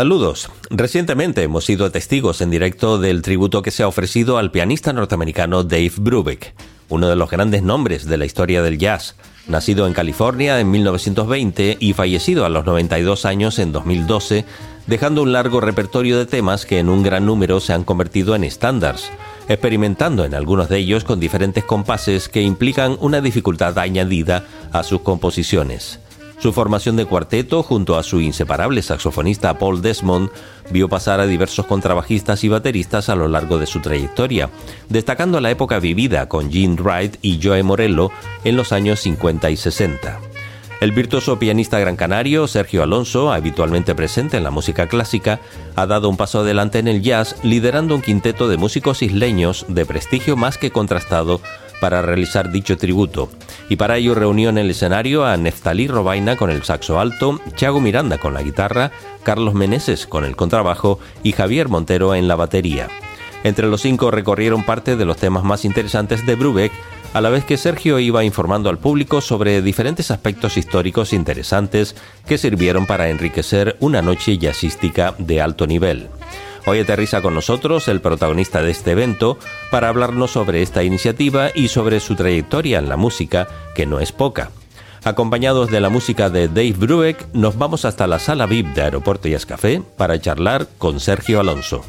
Saludos. 0.00 0.48
Recientemente 0.70 1.42
hemos 1.42 1.66
sido 1.66 1.90
testigos 1.90 2.40
en 2.40 2.48
directo 2.50 2.98
del 2.98 3.20
tributo 3.20 3.60
que 3.60 3.70
se 3.70 3.82
ha 3.82 3.86
ofrecido 3.86 4.38
al 4.38 4.50
pianista 4.50 4.94
norteamericano 4.94 5.62
Dave 5.62 5.92
Brubeck, 5.98 6.54
uno 6.88 7.06
de 7.06 7.16
los 7.16 7.28
grandes 7.28 7.62
nombres 7.62 8.06
de 8.06 8.16
la 8.16 8.24
historia 8.24 8.62
del 8.62 8.78
jazz, 8.78 9.14
nacido 9.46 9.86
en 9.86 9.92
California 9.92 10.58
en 10.58 10.70
1920 10.70 11.76
y 11.80 11.92
fallecido 11.92 12.46
a 12.46 12.48
los 12.48 12.64
92 12.64 13.26
años 13.26 13.58
en 13.58 13.72
2012, 13.72 14.46
dejando 14.86 15.22
un 15.22 15.34
largo 15.34 15.60
repertorio 15.60 16.16
de 16.16 16.24
temas 16.24 16.64
que 16.64 16.78
en 16.78 16.88
un 16.88 17.02
gran 17.02 17.26
número 17.26 17.60
se 17.60 17.74
han 17.74 17.84
convertido 17.84 18.34
en 18.34 18.44
estándares, 18.44 19.10
experimentando 19.50 20.24
en 20.24 20.34
algunos 20.34 20.70
de 20.70 20.78
ellos 20.78 21.04
con 21.04 21.20
diferentes 21.20 21.64
compases 21.64 22.30
que 22.30 22.40
implican 22.40 22.96
una 23.00 23.20
dificultad 23.20 23.78
añadida 23.78 24.46
a 24.72 24.82
sus 24.82 25.02
composiciones. 25.02 26.00
Su 26.40 26.54
formación 26.54 26.96
de 26.96 27.04
cuarteto, 27.04 27.62
junto 27.62 27.98
a 27.98 28.02
su 28.02 28.18
inseparable 28.18 28.80
saxofonista 28.80 29.58
Paul 29.58 29.82
Desmond, 29.82 30.30
vio 30.70 30.88
pasar 30.88 31.20
a 31.20 31.26
diversos 31.26 31.66
contrabajistas 31.66 32.44
y 32.44 32.48
bateristas 32.48 33.10
a 33.10 33.14
lo 33.14 33.28
largo 33.28 33.58
de 33.58 33.66
su 33.66 33.80
trayectoria, 33.80 34.48
destacando 34.88 35.38
la 35.40 35.50
época 35.50 35.78
vivida 35.80 36.30
con 36.30 36.50
Gene 36.50 36.80
Wright 36.80 37.18
y 37.20 37.40
Joe 37.42 37.62
Morello 37.62 38.10
en 38.42 38.56
los 38.56 38.72
años 38.72 39.00
50 39.00 39.50
y 39.50 39.56
60. 39.58 40.18
El 40.80 40.92
virtuoso 40.92 41.38
pianista 41.38 41.78
gran 41.78 41.96
canario 41.96 42.48
Sergio 42.48 42.82
Alonso, 42.82 43.34
habitualmente 43.34 43.94
presente 43.94 44.38
en 44.38 44.44
la 44.44 44.50
música 44.50 44.86
clásica, 44.86 45.40
ha 45.76 45.84
dado 45.84 46.08
un 46.08 46.16
paso 46.16 46.40
adelante 46.40 46.78
en 46.78 46.88
el 46.88 47.02
jazz, 47.02 47.36
liderando 47.42 47.94
un 47.94 48.00
quinteto 48.00 48.48
de 48.48 48.56
músicos 48.56 49.02
isleños 49.02 49.66
de 49.68 49.84
prestigio 49.84 50.38
más 50.38 50.56
que 50.56 50.70
contrastado 50.70 51.42
para 51.80 52.02
realizar 52.02 52.52
dicho 52.52 52.76
tributo, 52.76 53.30
y 53.68 53.76
para 53.76 53.96
ello 53.96 54.14
reunió 54.14 54.50
en 54.50 54.58
el 54.58 54.70
escenario 54.70 55.24
a 55.24 55.36
Neftalí 55.36 55.88
Robaina 55.88 56.36
con 56.36 56.50
el 56.50 56.62
saxo 56.62 57.00
alto, 57.00 57.40
Thiago 57.56 57.80
Miranda 57.80 58.18
con 58.18 58.34
la 58.34 58.42
guitarra, 58.42 58.92
Carlos 59.22 59.54
Meneses 59.54 60.06
con 60.06 60.24
el 60.24 60.36
contrabajo 60.36 60.98
y 61.22 61.32
Javier 61.32 61.68
Montero 61.68 62.14
en 62.14 62.28
la 62.28 62.36
batería. 62.36 62.88
Entre 63.42 63.66
los 63.66 63.80
cinco 63.80 64.10
recorrieron 64.10 64.64
parte 64.64 64.96
de 64.96 65.04
los 65.04 65.16
temas 65.16 65.44
más 65.44 65.64
interesantes 65.64 66.26
de 66.26 66.34
Brubeck, 66.34 66.72
a 67.12 67.20
la 67.20 67.30
vez 67.30 67.44
que 67.44 67.56
Sergio 67.56 67.98
iba 67.98 68.22
informando 68.22 68.70
al 68.70 68.78
público 68.78 69.20
sobre 69.20 69.62
diferentes 69.62 70.10
aspectos 70.10 70.56
históricos 70.56 71.12
interesantes 71.12 71.96
que 72.26 72.38
sirvieron 72.38 72.86
para 72.86 73.08
enriquecer 73.08 73.76
una 73.80 74.00
noche 74.02 74.38
jazzística 74.38 75.14
de 75.18 75.40
alto 75.40 75.66
nivel. 75.66 76.08
Hoy 76.66 76.80
aterriza 76.80 77.22
con 77.22 77.34
nosotros 77.34 77.88
el 77.88 78.00
protagonista 78.00 78.62
de 78.62 78.70
este 78.70 78.92
evento 78.92 79.38
para 79.70 79.88
hablarnos 79.88 80.30
sobre 80.32 80.62
esta 80.62 80.82
iniciativa 80.84 81.50
y 81.54 81.68
sobre 81.68 82.00
su 82.00 82.16
trayectoria 82.16 82.78
en 82.78 82.88
la 82.88 82.96
música, 82.96 83.48
que 83.74 83.86
no 83.86 84.00
es 84.00 84.12
poca. 84.12 84.50
Acompañados 85.02 85.70
de 85.70 85.80
la 85.80 85.88
música 85.88 86.28
de 86.28 86.48
Dave 86.48 86.74
Brubeck, 86.76 87.28
nos 87.32 87.56
vamos 87.56 87.86
hasta 87.86 88.06
la 88.06 88.18
sala 88.18 88.46
VIP 88.46 88.74
de 88.74 88.82
Aeropuerto 88.82 89.28
y 89.28 89.36
Café 89.36 89.82
para 89.96 90.20
charlar 90.20 90.68
con 90.76 91.00
Sergio 91.00 91.40
Alonso. 91.40 91.84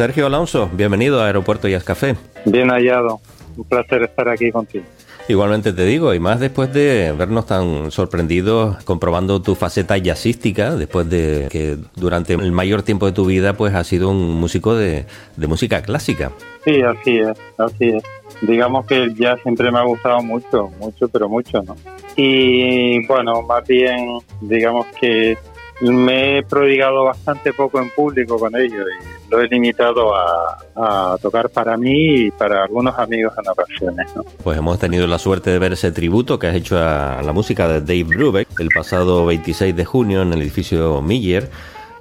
Sergio 0.00 0.24
Alonso, 0.24 0.70
bienvenido 0.72 1.20
a 1.20 1.26
Aeropuerto 1.26 1.68
Jazz 1.68 1.84
Café. 1.84 2.16
Bien 2.46 2.70
hallado, 2.70 3.20
un 3.54 3.64
placer 3.64 4.02
estar 4.04 4.30
aquí 4.30 4.50
contigo. 4.50 4.86
Igualmente 5.28 5.74
te 5.74 5.84
digo, 5.84 6.14
y 6.14 6.18
más 6.18 6.40
después 6.40 6.72
de 6.72 7.12
vernos 7.12 7.44
tan 7.44 7.90
sorprendidos 7.90 8.82
comprobando 8.84 9.42
tu 9.42 9.54
faceta 9.54 9.98
jazzística, 9.98 10.74
después 10.74 11.10
de 11.10 11.48
que 11.50 11.76
durante 11.96 12.32
el 12.32 12.50
mayor 12.50 12.80
tiempo 12.80 13.04
de 13.04 13.12
tu 13.12 13.26
vida 13.26 13.58
pues 13.58 13.74
has 13.74 13.88
sido 13.88 14.08
un 14.08 14.40
músico 14.40 14.74
de, 14.74 15.04
de 15.36 15.46
música 15.46 15.82
clásica. 15.82 16.32
Sí, 16.64 16.80
así 16.80 17.18
es, 17.18 17.38
así 17.58 17.88
es. 17.90 18.02
Digamos 18.40 18.86
que 18.86 19.02
el 19.02 19.14
jazz 19.14 19.38
siempre 19.42 19.70
me 19.70 19.80
ha 19.80 19.84
gustado 19.84 20.22
mucho, 20.22 20.70
mucho, 20.80 21.08
pero 21.08 21.28
mucho, 21.28 21.62
¿no? 21.62 21.76
Y 22.16 23.06
bueno, 23.06 23.42
más 23.42 23.68
bien, 23.68 24.18
digamos 24.40 24.86
que 24.98 25.36
me 25.82 26.38
he 26.38 26.42
prodigado 26.42 27.04
bastante 27.04 27.52
poco 27.52 27.80
en 27.80 27.90
público 27.90 28.38
con 28.38 28.56
ello 28.56 28.82
y 28.88 29.19
lo 29.30 29.40
he 29.40 29.48
limitado 29.48 30.14
a, 30.14 30.58
a, 30.76 31.16
tocar 31.18 31.48
para 31.50 31.76
mí 31.76 32.26
y 32.26 32.30
para 32.30 32.64
algunos 32.64 32.98
amigos 32.98 33.32
en 33.38 33.48
ocasiones. 33.48 34.16
¿no? 34.16 34.24
Pues 34.42 34.58
hemos 34.58 34.78
tenido 34.78 35.06
la 35.06 35.18
suerte 35.18 35.50
de 35.50 35.58
ver 35.58 35.72
ese 35.72 35.92
tributo 35.92 36.38
que 36.38 36.48
has 36.48 36.54
hecho 36.54 36.78
a 36.78 37.22
la 37.22 37.32
música 37.32 37.68
de 37.68 37.80
Dave 37.80 38.16
Brubeck 38.16 38.48
el 38.58 38.68
pasado 38.74 39.24
26 39.26 39.74
de 39.74 39.84
junio 39.84 40.22
en 40.22 40.32
el 40.32 40.42
edificio 40.42 41.00
Miller. 41.00 41.48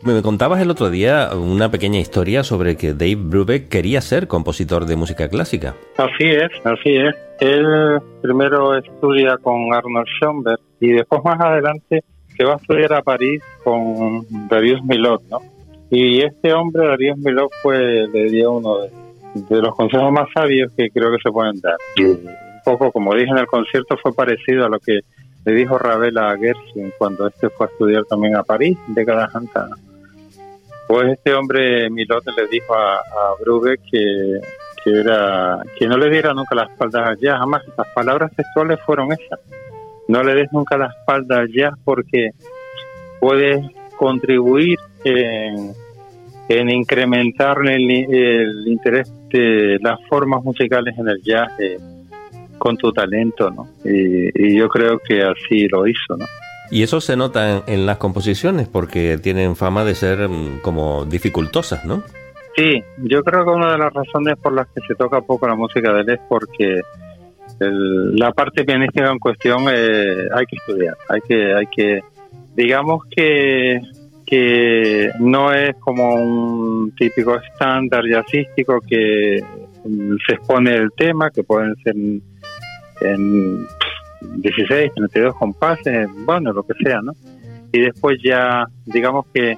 Me 0.02 0.22
contabas 0.22 0.62
el 0.62 0.72
otro 0.72 0.90
día 0.90 1.30
una 1.34 1.70
pequeña 1.70 2.00
historia 2.00 2.44
sobre 2.44 2.78
que 2.78 2.94
Dave 2.94 3.18
Brubeck 3.18 3.68
quería 3.68 4.00
ser 4.00 4.28
compositor 4.28 4.86
de 4.86 4.96
música 4.96 5.28
clásica. 5.28 5.76
Así 5.98 6.30
es, 6.30 6.50
así 6.64 6.96
es. 6.96 7.16
Él 7.42 8.00
primero 8.22 8.78
estudia 8.78 9.38
con 9.38 9.74
Arnold 9.74 10.08
Schoenberg 10.20 10.60
y 10.80 10.92
después 10.92 11.22
más 11.24 11.40
adelante 11.42 12.04
se 12.38 12.46
va 12.46 12.54
a 12.54 12.58
estudiar 12.58 12.94
a 12.94 13.02
París 13.02 13.44
con 13.64 14.26
Darius 14.48 14.82
Milhaud, 14.84 15.22
¿no? 15.30 15.40
Y 15.90 16.22
este 16.22 16.54
hombre, 16.54 16.88
Darius 16.88 17.18
Milhaud, 17.18 17.50
fue, 17.62 18.08
le 18.08 18.30
dio 18.30 18.52
uno 18.54 18.80
de, 18.80 18.92
de, 19.34 19.62
los 19.62 19.76
consejos 19.76 20.12
más 20.12 20.28
sabios 20.34 20.72
que 20.78 20.90
creo 20.90 21.12
que 21.12 21.22
se 21.24 21.32
pueden 21.32 21.60
dar. 21.62 21.78
Y 21.96 22.04
un 22.04 22.30
poco, 22.64 22.92
como 22.92 23.16
dije 23.16 23.32
en 23.32 23.40
el 23.40 23.48
concierto, 23.48 23.98
fue 23.98 24.14
parecido 24.14 24.66
a 24.66 24.70
lo 24.70 24.80
que 24.80 25.00
le 25.46 25.54
dijo 25.54 25.78
Ravel 25.78 26.18
a 26.18 26.38
Gershwin 26.38 26.94
cuando 26.98 27.28
este 27.28 27.50
fue 27.50 27.66
a 27.66 27.70
estudiar 27.70 28.04
también 28.06 28.36
a 28.36 28.44
París, 28.44 28.78
décadas 28.88 29.34
antes. 29.34 29.64
Pues 30.88 31.14
este 31.14 31.34
hombre, 31.34 31.90
Milhaud, 31.90 32.24
le 32.38 32.48
dijo 32.48 32.74
a, 32.76 32.96
a 32.96 33.36
Brubeck 33.42 33.82
que, 33.92 34.40
que, 34.84 34.92
era, 34.92 35.60
que 35.78 35.88
no 35.88 35.98
le 35.98 36.10
diera 36.10 36.34
nunca 36.34 36.56
las 36.56 36.70
espaldas 36.70 37.10
allá, 37.10 37.38
jamás. 37.38 37.64
Las 37.78 37.88
palabras 37.94 38.32
textuales 38.36 38.80
fueron 38.86 39.12
esas 39.12 39.40
no 40.10 40.24
le 40.24 40.34
des 40.34 40.52
nunca 40.52 40.76
la 40.76 40.88
espalda 40.88 41.38
al 41.38 41.54
jazz 41.54 41.76
porque 41.86 42.32
puedes 43.20 43.64
contribuir 43.96 44.80
en, 45.04 45.74
en 46.50 46.70
incrementar 46.70 47.58
el, 47.66 47.90
el, 47.90 48.68
interés 48.68 49.12
de 49.30 49.78
las 49.82 50.00
formas 50.08 50.44
musicales 50.44 50.98
en 50.98 51.10
el 51.10 51.22
jazz 51.22 51.52
eh, 51.60 51.78
con 52.58 52.78
tu 52.78 52.92
talento, 52.92 53.50
¿no? 53.50 53.68
Y, 53.86 54.30
y, 54.36 54.58
yo 54.58 54.68
creo 54.68 55.00
que 55.00 55.22
así 55.22 55.68
lo 55.68 55.88
hizo, 55.88 56.18
¿no? 56.18 56.26
Y 56.72 56.84
eso 56.84 57.02
se 57.02 57.16
nota 57.16 57.58
en, 57.58 57.64
en, 57.74 57.86
las 57.86 57.98
composiciones 57.98 58.68
porque 58.68 59.18
tienen 59.18 59.56
fama 59.56 59.84
de 59.86 59.96
ser 59.96 60.30
como 60.62 61.06
dificultosas, 61.06 61.86
¿no? 61.86 62.04
Sí, 62.56 62.84
yo 62.98 63.24
creo 63.24 63.46
que 63.46 63.52
una 63.52 63.72
de 63.72 63.78
las 63.78 63.94
razones 63.94 64.36
por 64.38 64.54
las 64.54 64.68
que 64.68 64.82
se 64.88 64.96
toca 64.96 65.22
poco 65.22 65.48
la 65.48 65.56
música 65.56 65.94
de 65.94 66.02
él 66.02 66.10
es 66.10 66.20
porque 66.28 66.82
el, 67.60 68.16
la 68.16 68.32
parte 68.32 68.64
pianística 68.64 69.10
en 69.10 69.20
cuestión 69.20 69.66
eh, 69.72 70.28
hay 70.34 70.46
que 70.46 70.56
estudiar, 70.56 70.98
hay 71.10 71.22
que, 71.22 71.54
hay 71.54 71.68
que, 71.68 72.02
digamos 72.56 73.04
que, 73.16 73.82
que 74.30 75.10
no 75.20 75.52
es 75.52 75.76
como 75.78 76.14
un 76.14 76.94
típico 76.96 77.36
estándar 77.36 78.04
jazzístico 78.08 78.80
que 78.82 79.44
se 80.28 80.34
expone 80.34 80.76
el 80.76 80.92
tema, 80.96 81.32
que 81.32 81.44
pueden 81.44 81.76
ser 81.78 81.96
en, 81.96 82.22
en 83.02 83.68
16, 84.42 84.94
32 84.94 85.36
compases, 85.36 86.08
bueno, 86.26 86.54
lo 86.54 86.62
que 86.62 86.76
sea, 86.84 87.02
¿no? 87.02 87.14
Y 87.72 87.80
después 87.80 88.20
ya, 88.24 88.66
digamos 88.86 89.26
que 89.34 89.58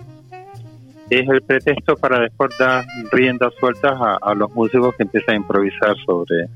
es 1.10 1.28
el 1.28 1.42
pretexto 1.42 1.98
para 1.98 2.22
después 2.22 2.52
dar 2.58 2.86
riendas 3.12 3.54
sueltas 3.60 3.94
a, 4.00 4.20
a 4.22 4.34
los 4.34 4.54
músicos 4.56 4.96
que 4.96 5.04
empiezan 5.04 5.36
a 5.36 5.38
improvisar 5.38 5.98
sobre, 6.06 6.48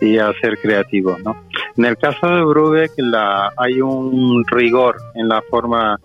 y 0.00 0.18
a 0.18 0.32
ser 0.40 0.58
creativos, 0.58 1.22
¿no? 1.22 1.36
En 1.76 1.84
el 1.84 1.96
caso 1.96 2.26
de 2.26 2.42
Brubeck 2.42 2.92
la, 2.98 3.52
hay 3.56 3.80
un 3.80 4.44
rigor 4.50 4.96
en 5.14 5.28
la 5.28 5.42
forma 5.42 6.00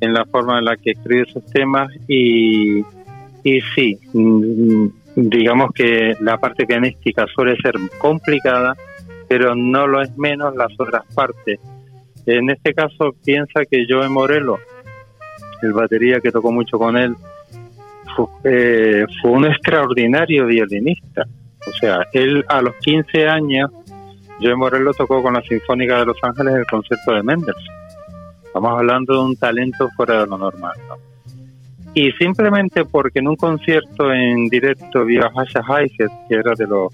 en 0.00 0.12
la 0.12 0.24
forma 0.24 0.58
en 0.58 0.64
la 0.64 0.76
que 0.76 0.92
escribe 0.92 1.24
sus 1.26 1.44
temas 1.46 1.90
y, 2.08 2.80
y 3.42 3.60
sí, 3.74 3.98
digamos 5.14 5.70
que 5.72 6.16
la 6.20 6.38
parte 6.38 6.66
pianística 6.66 7.26
suele 7.34 7.56
ser 7.56 7.74
complicada, 7.98 8.76
pero 9.28 9.54
no 9.54 9.86
lo 9.86 10.02
es 10.02 10.16
menos 10.16 10.54
las 10.56 10.72
otras 10.78 11.04
partes. 11.14 11.58
En 12.26 12.50
este 12.50 12.74
caso 12.74 13.14
piensa 13.24 13.64
que 13.70 13.86
Joe 13.88 14.08
Morello, 14.08 14.58
el 15.62 15.72
batería 15.72 16.20
que 16.20 16.30
tocó 16.30 16.52
mucho 16.52 16.78
con 16.78 16.96
él, 16.96 17.14
fue, 18.14 18.26
eh, 18.44 19.06
fue 19.20 19.30
un 19.30 19.46
extraordinario 19.50 20.46
violinista 20.46 21.26
o 21.66 21.72
sea, 21.72 22.06
él 22.12 22.44
a 22.48 22.62
los 22.62 22.74
15 22.76 23.28
años, 23.28 23.70
Joe 24.40 24.54
Morello 24.54 24.92
tocó 24.92 25.22
con 25.22 25.34
la 25.34 25.42
Sinfónica 25.42 25.98
de 25.98 26.06
Los 26.06 26.16
Ángeles 26.22 26.54
el 26.54 26.66
concierto 26.66 27.12
de 27.12 27.22
Mendelssohn. 27.22 27.74
Estamos 28.56 28.78
hablando 28.78 29.12
de 29.12 29.20
un 29.20 29.36
talento 29.36 29.90
fuera 29.94 30.20
de 30.20 30.26
lo 30.28 30.38
normal. 30.38 30.72
¿no? 30.88 30.96
Y 31.92 32.10
simplemente 32.12 32.86
porque 32.86 33.18
en 33.18 33.28
un 33.28 33.36
concierto 33.36 34.10
en 34.10 34.48
directo 34.48 35.04
vio 35.04 35.26
a 35.26 35.32
Hasha 35.34 35.60
Heifetz, 35.60 36.10
que 36.26 36.36
era 36.36 36.54
de 36.54 36.66
los 36.66 36.92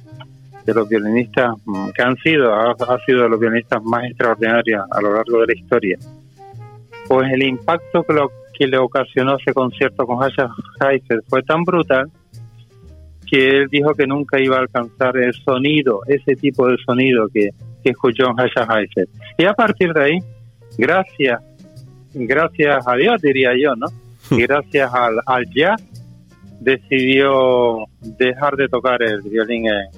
de 0.65 0.75
los 0.75 0.89
violinistas 0.89 1.55
que 1.95 2.03
han 2.03 2.17
sido, 2.17 2.53
ha, 2.53 2.99
sido 3.07 3.23
de 3.23 3.29
los 3.29 3.39
violinistas 3.39 3.81
más 3.85 4.05
extraordinarios 4.05 4.85
a 4.91 5.01
lo 5.01 5.15
largo 5.15 5.41
de 5.41 5.47
la 5.47 5.55
historia, 5.55 5.99
pues 7.09 7.33
el 7.33 7.45
impacto 7.45 8.03
que, 8.03 8.13
lo, 8.13 8.31
que 8.53 8.67
le 8.67 8.79
ocasionó 8.79 9.37
ese 9.37 9.53
concierto 9.53 10.05
con 10.05 10.21
Hasha 10.21 10.49
Heifetz 10.81 11.25
fue 11.29 11.43
tan 11.45 11.63
brutal 11.63 12.11
que 13.29 13.49
él 13.49 13.69
dijo 13.71 13.95
que 13.95 14.07
nunca 14.07 14.41
iba 14.41 14.57
a 14.57 14.61
alcanzar 14.61 15.17
el 15.17 15.33
sonido, 15.33 16.01
ese 16.09 16.35
tipo 16.35 16.69
de 16.69 16.77
sonido 16.85 17.29
que, 17.33 17.51
que 17.83 17.91
escuchó 17.91 18.31
en 18.31 18.39
Hasha 18.39 18.67
Heifetz. 18.69 19.11
Y 19.39 19.45
a 19.45 19.55
partir 19.55 19.93
de 19.93 20.05
ahí, 20.05 20.19
gracias, 20.79 21.41
gracias 22.15 22.87
a 22.87 22.95
Dios 22.95 23.21
diría 23.23 23.51
yo, 23.57 23.75
¿no? 23.77 23.87
Y 24.31 24.43
gracias 24.47 24.93
al, 24.93 25.21
al 25.27 25.45
jazz, 25.51 25.83
decidió 26.61 27.85
dejar 28.01 28.57
de 28.57 28.69
tocar 28.69 29.03
el 29.03 29.23
violín, 29.23 29.67
eh, 29.67 29.91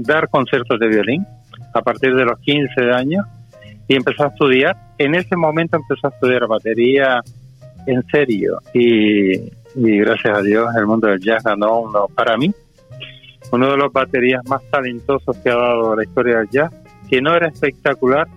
dar 0.00 0.28
conciertos 0.28 0.78
de 0.80 0.88
violín 0.88 1.26
a 1.72 1.82
partir 1.82 2.14
de 2.14 2.24
los 2.24 2.38
15 2.40 2.90
años 2.92 3.26
y 3.88 3.96
empezó 3.96 4.24
a 4.24 4.28
estudiar. 4.28 4.76
En 4.98 5.14
ese 5.14 5.36
momento 5.36 5.76
empezó 5.76 6.08
a 6.08 6.10
estudiar 6.10 6.46
batería 6.46 7.22
en 7.86 8.02
serio 8.10 8.58
y 8.72 9.50
y 9.74 9.98
gracias 9.98 10.38
a 10.38 10.42
Dios 10.42 10.68
el 10.76 10.86
mundo 10.86 11.08
del 11.08 11.20
jazz 11.20 11.42
ganó 11.42 11.80
uno, 11.80 12.06
para 12.14 12.36
mí, 12.36 12.52
uno 13.50 13.70
de 13.70 13.76
los 13.76 13.92
baterías 13.92 14.42
más 14.48 14.62
talentosos 14.70 15.36
que 15.38 15.50
ha 15.50 15.56
dado 15.56 15.96
la 15.96 16.04
historia 16.04 16.38
del 16.38 16.48
jazz, 16.50 16.72
que 17.08 17.20
no 17.20 17.34
era 17.34 17.48
espectacular, 17.48 18.28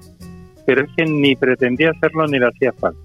pero 0.67 0.83
es 0.83 0.89
que 0.97 1.05
ni 1.05 1.33
pretendía 1.37 1.91
hacerlo 1.91 2.27
ni 2.27 2.37
le 2.37 2.47
hacía 2.47 2.73
falta. 2.73 2.99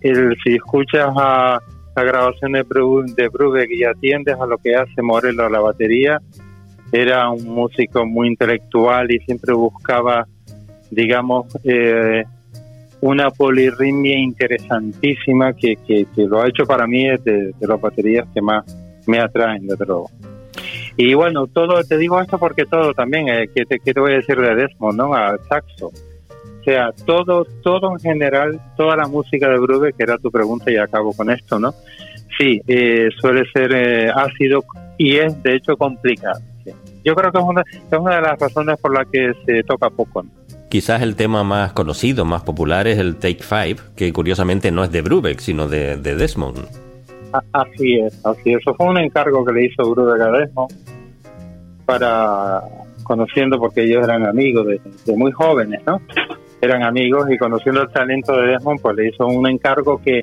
El, 0.00 0.36
si 0.42 0.56
escuchas 0.56 1.08
a 1.16 1.60
la 1.94 2.02
grabación 2.02 2.52
de, 2.52 2.62
Bru, 2.64 3.04
de 3.06 3.28
Brubeck 3.28 3.70
y 3.70 3.84
atiendes 3.84 4.34
a 4.34 4.46
lo 4.46 4.58
que 4.58 4.74
hace 4.74 5.00
Morello 5.00 5.46
a 5.46 5.48
la 5.48 5.60
batería, 5.60 6.20
era 6.90 7.30
un 7.30 7.46
músico 7.46 8.04
muy 8.04 8.26
intelectual 8.26 9.12
y 9.12 9.20
siempre 9.20 9.54
buscaba, 9.54 10.26
digamos, 10.90 11.46
eh, 11.62 12.24
una 13.00 13.30
polirritmia 13.30 14.18
interesantísima 14.18 15.52
que, 15.52 15.76
que, 15.76 16.06
lo 16.16 16.42
ha 16.42 16.48
hecho 16.48 16.66
para 16.66 16.88
mí 16.88 17.04
de, 17.04 17.52
de 17.56 17.66
las 17.66 17.80
baterías 17.80 18.26
que 18.34 18.42
más 18.42 18.64
me 19.06 19.20
atraen, 19.20 19.68
desde 19.68 19.86
luego. 19.86 20.10
Y 20.96 21.14
bueno, 21.14 21.46
todo, 21.46 21.82
te 21.84 21.96
digo 21.96 22.20
esto 22.20 22.38
porque 22.38 22.66
todo 22.66 22.92
también, 22.92 23.28
eh, 23.28 23.48
que, 23.54 23.64
te, 23.64 24.00
voy 24.00 24.12
a 24.12 24.16
decir 24.16 24.36
de 24.36 24.54
Desmond, 24.54 24.98
¿no? 24.98 25.14
Al 25.14 25.38
saxo. 25.48 25.92
O 26.60 26.62
sea, 26.62 26.90
todo, 27.06 27.46
todo 27.62 27.92
en 27.92 27.98
general, 27.98 28.60
toda 28.76 28.96
la 28.96 29.08
música 29.08 29.48
de 29.48 29.58
Brubeck, 29.58 29.96
que 29.96 30.02
era 30.02 30.18
tu 30.18 30.30
pregunta 30.30 30.70
y 30.70 30.76
acabo 30.76 31.12
con 31.14 31.30
esto, 31.30 31.58
¿no? 31.58 31.72
Sí, 32.38 32.60
eh, 32.66 33.08
suele 33.18 33.44
ser 33.52 33.72
eh, 33.72 34.10
ácido 34.14 34.64
y 34.98 35.16
es 35.16 35.42
de 35.42 35.56
hecho 35.56 35.76
complicado. 35.76 36.40
¿sí? 36.64 36.72
Yo 37.04 37.14
creo 37.14 37.32
que 37.32 37.38
es 37.38 37.44
una, 37.44 37.62
es 37.62 37.98
una 37.98 38.16
de 38.16 38.22
las 38.22 38.38
razones 38.38 38.78
por 38.78 38.94
las 38.94 39.06
que 39.08 39.32
se 39.46 39.62
toca 39.62 39.88
poco, 39.88 40.22
¿no? 40.22 40.30
Quizás 40.68 41.02
el 41.02 41.16
tema 41.16 41.42
más 41.42 41.72
conocido, 41.72 42.24
más 42.24 42.42
popular 42.42 42.86
es 42.86 42.98
el 42.98 43.16
Take 43.16 43.42
Five, 43.42 43.76
que 43.96 44.12
curiosamente 44.12 44.70
no 44.70 44.84
es 44.84 44.92
de 44.92 45.02
Brubeck, 45.02 45.40
sino 45.40 45.66
de, 45.66 45.96
de 45.96 46.14
Desmond. 46.14 46.58
Así 47.52 47.98
es, 47.98 48.24
así 48.24 48.52
es. 48.52 48.60
Eso 48.60 48.74
fue 48.74 48.86
un 48.86 48.98
encargo 48.98 49.44
que 49.44 49.52
le 49.52 49.66
hizo 49.66 49.90
Brubeck 49.90 50.20
a 50.20 50.30
Desmond 50.30 50.72
para 51.86 52.62
conociendo 53.02 53.58
porque 53.58 53.82
ellos 53.82 54.04
eran 54.04 54.24
amigos 54.24 54.64
de, 54.66 54.80
de, 55.04 55.16
muy 55.16 55.32
jóvenes, 55.32 55.80
¿no? 55.84 56.00
Eran 56.60 56.82
amigos 56.82 57.30
y 57.30 57.38
conociendo 57.38 57.82
el 57.82 57.90
talento 57.90 58.36
de 58.36 58.48
Desmond, 58.48 58.80
pues 58.80 58.96
le 58.96 59.08
hizo 59.08 59.26
un 59.26 59.48
encargo 59.48 60.00
que 60.02 60.22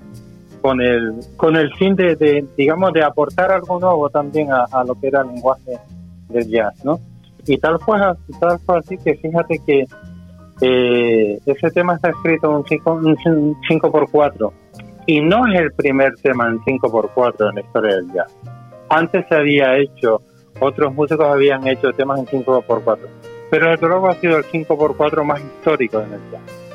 con 0.62 0.82
el 0.82 1.14
con 1.36 1.56
el 1.56 1.74
fin 1.76 1.96
de, 1.96 2.46
digamos 2.58 2.92
de 2.94 3.04
aportar 3.04 3.52
algo 3.52 3.80
nuevo 3.80 4.10
también 4.10 4.52
a, 4.52 4.66
a, 4.72 4.84
lo 4.84 4.96
que 4.96 5.08
era 5.08 5.22
el 5.22 5.28
lenguaje 5.28 5.78
del 6.30 6.48
jazz 6.50 6.84
no 6.84 7.00
y 7.46 7.58
tal 7.58 7.80
fue 7.80 8.00
tal 8.40 8.60
fue 8.60 8.80
así 8.80 8.98
que 8.98 9.16
fíjate 9.16 9.60
que 9.66 9.86
eh, 10.62 11.40
ese 11.46 11.72
tema 11.72 11.96
está 11.96 12.10
escrito 12.10 12.52
en 12.52 12.64
5x4 12.64 14.52
y 15.06 15.22
no 15.22 15.48
es 15.48 15.60
el 15.60 15.72
primer 15.72 16.16
tema 16.16 16.48
en 16.48 16.60
5x4 16.60 17.50
en 17.50 17.56
la 17.56 17.62
historia 17.62 17.96
del 17.96 18.12
jazz. 18.12 18.36
Antes 18.90 19.26
se 19.30 19.36
había 19.36 19.78
hecho 19.78 20.22
otros 20.60 20.94
músicos 20.94 21.26
habían 21.28 21.68
hecho 21.68 21.92
temas 21.94 22.20
en 22.20 22.26
5x4 22.26 22.98
pero 23.50 23.72
desde 23.72 23.88
luego 23.88 24.10
ha 24.10 24.16
sido 24.16 24.38
el 24.38 24.44
5x4 24.44 25.24
más 25.24 25.42
histórico 25.42 26.02
en 26.02 26.14
el 26.14 26.22
jazz 26.32 26.68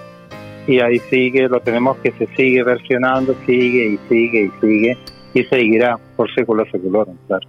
y 0.66 0.80
ahí 0.80 0.98
sigue, 1.10 1.48
lo 1.48 1.60
tenemos 1.60 1.96
que 1.98 2.12
se 2.12 2.26
sigue 2.36 2.62
versionando, 2.62 3.34
sigue 3.46 3.86
y 3.86 3.98
sigue 4.08 4.42
y 4.44 4.60
sigue 4.60 4.98
y 5.34 5.44
seguirá 5.44 5.98
por 6.16 6.32
séculos 6.34 6.68
seculorum, 6.70 7.16
claro. 7.26 7.46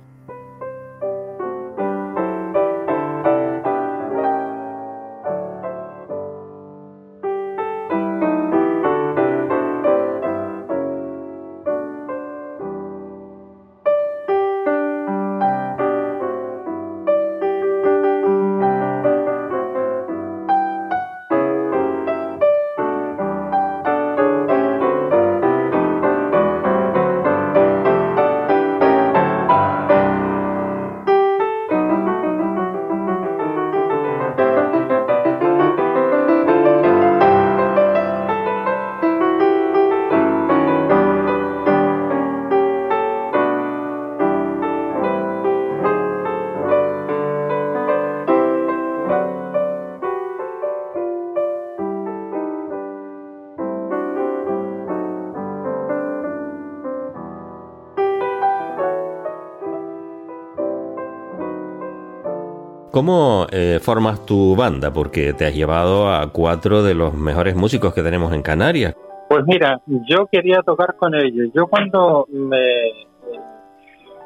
¿Cómo 62.93 63.47
eh, 63.51 63.79
formas 63.81 64.23
tu 64.23 64.55
banda? 64.55 64.93
Porque 64.93 65.33
te 65.33 65.47
has 65.47 65.55
llevado 65.55 66.13
a 66.13 66.31
cuatro 66.31 66.83
de 66.83 66.93
los 66.93 67.15
mejores 67.15 67.55
músicos 67.55 67.91
que 67.91 68.03
tenemos 68.03 68.31
en 68.33 68.43
Canarias. 68.43 68.95
Pues 69.29 69.43
mira, 69.47 69.81
yo 70.07 70.27
quería 70.31 70.62
tocar 70.62 70.95
con 70.97 71.15
ellos. 71.15 71.50
Yo 71.55 71.65
cuando 71.65 72.27
me 72.29 72.59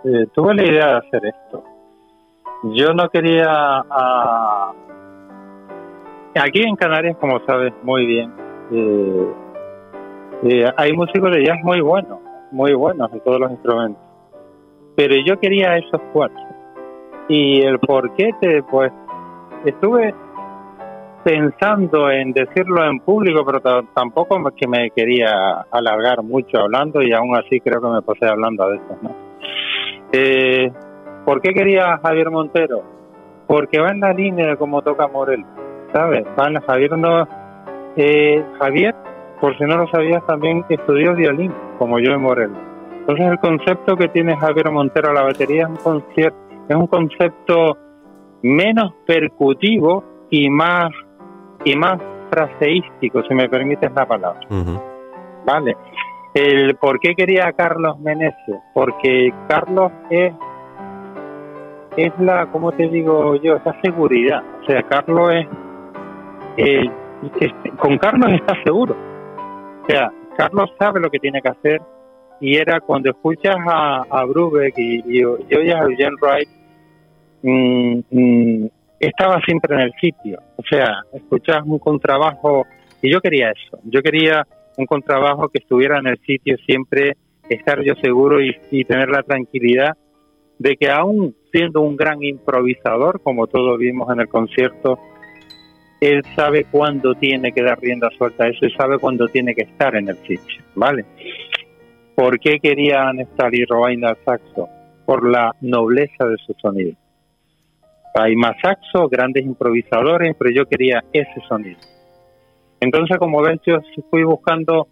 eh, 0.03 0.27
tuve 0.36 0.53
la 0.53 0.65
idea 0.65 0.86
de 0.88 0.97
hacer 0.97 1.27
esto, 1.27 1.63
yo 2.75 2.93
no 2.93 3.07
quería... 3.07 3.45
A... 3.89 4.74
Aquí 6.36 6.62
en 6.62 6.75
Canarias, 6.75 7.15
como 7.21 7.39
sabes 7.45 7.71
muy 7.83 8.05
bien, 8.05 8.33
eh, 8.74 10.65
hay 10.75 10.91
músicos 10.91 11.31
de 11.31 11.45
jazz 11.45 11.57
muy 11.63 11.79
buenos, 11.79 12.19
muy 12.51 12.74
buenos 12.74 13.09
de 13.13 13.21
todos 13.21 13.39
los 13.39 13.50
instrumentos. 13.50 14.03
Pero 14.97 15.15
yo 15.25 15.39
quería 15.39 15.77
esos 15.77 16.01
cuatro 16.12 16.47
y 17.27 17.62
el 17.62 17.79
por 17.79 18.13
qué 18.15 18.31
te, 18.39 18.63
pues, 18.63 18.91
estuve 19.65 20.13
pensando 21.24 22.10
en 22.10 22.31
decirlo 22.31 22.86
en 22.86 23.00
público, 23.00 23.46
pero 23.46 23.84
tampoco 23.93 24.41
que 24.55 24.67
me 24.67 24.91
quería 24.91 25.65
alargar 25.72 26.24
mucho 26.24 26.60
hablando 26.60 27.01
y 27.01 27.12
aún 27.12 27.36
así 27.36 27.60
creo 27.60 27.81
que 27.81 27.88
me 27.89 28.01
pasé 28.01 28.27
hablando 28.27 28.63
a 28.63 28.69
veces, 28.69 28.98
¿no? 29.01 29.15
Eh, 30.13 30.72
¿Por 31.25 31.41
qué 31.41 31.53
quería 31.53 32.00
Javier 32.01 32.31
Montero? 32.31 32.81
Porque 33.46 33.79
va 33.79 33.89
en 33.89 34.00
la 34.00 34.13
línea 34.13 34.48
de 34.48 34.55
cómo 34.55 34.81
toca 34.81 35.07
Morel, 35.07 35.43
¿sabes? 35.91 36.24
Va 36.39 36.48
en 36.48 36.62
Javier 36.62 36.98
no... 36.98 37.27
Eh, 37.98 38.46
Javier, 38.60 38.96
por 39.41 39.57
si 39.57 39.65
no 39.65 39.75
lo 39.75 39.88
sabías, 39.89 40.25
también 40.27 40.63
estudió 40.69 41.13
violín, 41.13 41.53
como 41.77 42.00
yo 42.00 42.13
en 42.13 42.22
Morel. 42.22 42.51
Entonces 43.00 43.25
el 43.25 43.39
concepto 43.39 43.98
que 43.98 44.07
tiene 44.10 44.38
Javier 44.38 44.72
Montero 44.72 45.12
la 45.12 45.24
batería 45.24 45.63
es 45.63 45.69
un 45.69 45.75
concierto 45.75 46.47
es 46.67 46.75
un 46.75 46.88
concepto 46.88 47.77
menos 48.41 48.93
percutivo 49.05 50.03
y 50.29 50.50
más 50.50 50.91
y 51.63 51.75
más 51.75 52.00
fraseístico, 52.29 53.24
si 53.24 53.33
me 53.33 53.50
permites 53.50 53.91
la 53.93 54.05
palabra. 54.05 54.39
Vale. 55.45 55.77
El 56.33 56.75
por 56.75 57.00
qué 57.00 57.15
quería 57.15 57.47
a 57.47 57.53
Carlos 57.53 58.00
Meneses, 58.00 58.59
porque 58.74 59.33
Carlos 59.47 59.91
es 60.09 60.33
es 61.97 62.13
la, 62.19 62.45
¿cómo 62.51 62.71
te 62.71 62.88
digo 62.88 63.36
yo? 63.38 63.55
Esa 63.55 63.75
seguridad. 63.81 64.43
O 64.62 64.65
sea, 64.65 64.83
Carlos 64.83 65.33
es, 65.33 65.47
eh, 66.57 66.91
con 67.79 67.97
Carlos 67.97 68.31
está 68.33 68.53
seguro. 68.63 68.95
O 69.83 69.86
sea, 69.89 70.12
Carlos 70.38 70.71
sabe 70.77 71.00
lo 71.00 71.09
que 71.09 71.17
tiene 71.17 71.41
que 71.41 71.50
hacer 71.50 71.81
y 72.39 72.55
era 72.55 72.79
cuando 72.81 73.09
escuchas 73.09 73.55
a, 73.67 74.03
a 74.09 74.25
Brubeck 74.25 74.77
y, 74.77 75.00
y, 75.07 75.21
y 75.21 75.24
oyes 75.24 75.75
a 75.75 75.83
Eugene 75.86 76.15
Wright, 76.21 76.47
Mm, 77.50 78.00
mm, 78.12 78.70
estaba 79.00 79.39
siempre 79.46 79.74
en 79.74 79.82
el 79.82 79.94
sitio. 80.01 80.42
O 80.58 80.63
sea, 80.70 81.04
escuchabas 81.13 81.66
un 81.66 81.80
contrabajo 81.80 82.66
y 83.01 83.10
yo 83.10 83.22
quería 83.22 83.51
eso. 83.51 83.80
Yo 83.86 84.01
quería 84.01 84.46
un 84.75 84.86
contrabajo 84.86 85.48
que 85.48 85.60
estuviera 85.60 85.98
en 86.00 86.08
el 86.08 86.20
sitio 86.25 86.58
siempre, 86.66 87.16
estar 87.50 87.82
yo 87.84 87.94
seguro 88.01 88.42
y, 88.42 88.84
tener 88.84 89.10
la 89.10 89.24
tranquilidad 89.24 89.96
de 90.60 90.75
que 90.75 90.89
aún 90.89 91.36
siendo 91.54 91.82
un 91.82 91.96
gran 91.96 92.22
improvisador, 92.22 93.22
como 93.22 93.48
todos 93.48 93.80
vimos 93.80 94.12
en 94.12 94.20
el 94.20 94.27
concierto, 94.27 95.00
él 96.01 96.24
sabe 96.36 96.66
cuándo 96.70 97.16
tiene 97.16 97.54
que 97.54 97.63
dar 97.63 97.80
rienda 97.80 98.10
suelta 98.18 98.44
a 98.44 98.50
eso 98.50 98.66
y 98.66 98.72
sabe 98.72 99.00
cuándo 99.00 99.27
tiene 99.30 99.56
que 99.56 99.62
estar 99.62 99.96
en 99.96 100.10
el 100.10 100.18
sitio, 100.18 100.63
¿vale? 100.75 101.06
¿Por 102.13 102.39
qué 102.39 102.60
quería 102.60 103.10
y 103.51 103.66
Robaina 103.66 104.18
saxo? 104.25 104.68
Por 105.06 105.30
la 105.30 105.56
nobleza 105.62 106.25
de 106.25 106.36
su 106.46 106.54
sonido 106.62 106.98
hay 108.14 108.36
más 108.36 108.56
saxo, 108.62 109.08
grandes 109.10 109.46
improvisadores, 109.46 110.36
pero 110.38 110.52
yo 110.52 110.66
quería 110.66 111.04
ese 111.14 111.42
sonido. 111.48 111.80
Entonces, 112.80 113.18
como 113.18 113.42
ves, 113.42 113.60
yo 113.66 113.80
fui 114.10 114.24
buscando 114.24 114.88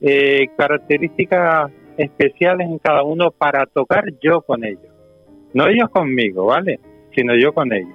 eh, 0.00 0.48
características 0.56 1.70
especiales 1.96 2.68
en 2.68 2.78
cada 2.78 3.02
uno 3.02 3.30
para 3.30 3.66
tocar 3.66 4.04
yo 4.22 4.40
con 4.42 4.64
ellos. 4.64 4.92
No 5.52 5.66
ellos 5.66 5.88
conmigo, 5.90 6.46
¿vale? 6.46 6.80
Sino 7.14 7.34
yo 7.36 7.52
con 7.52 7.72
ellos. 7.72 7.94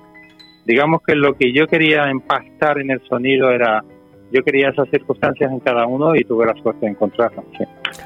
Digamos 0.66 1.02
que 1.06 1.16
lo 1.16 1.34
que 1.34 1.52
yo 1.52 1.68
quería 1.68 2.10
empastar 2.10 2.80
en 2.80 2.92
el 2.92 3.02
sonido 3.08 3.52
era 3.52 3.84
yo 4.32 4.44
quería 4.44 4.70
esas 4.70 4.90
circunstancias 4.90 5.52
en 5.52 5.60
cada 5.60 5.86
uno 5.88 6.16
y 6.16 6.24
tuve 6.24 6.46
la 6.46 6.54
suerte 6.62 6.86
de 6.86 6.92
encontrarlas. 6.92 7.46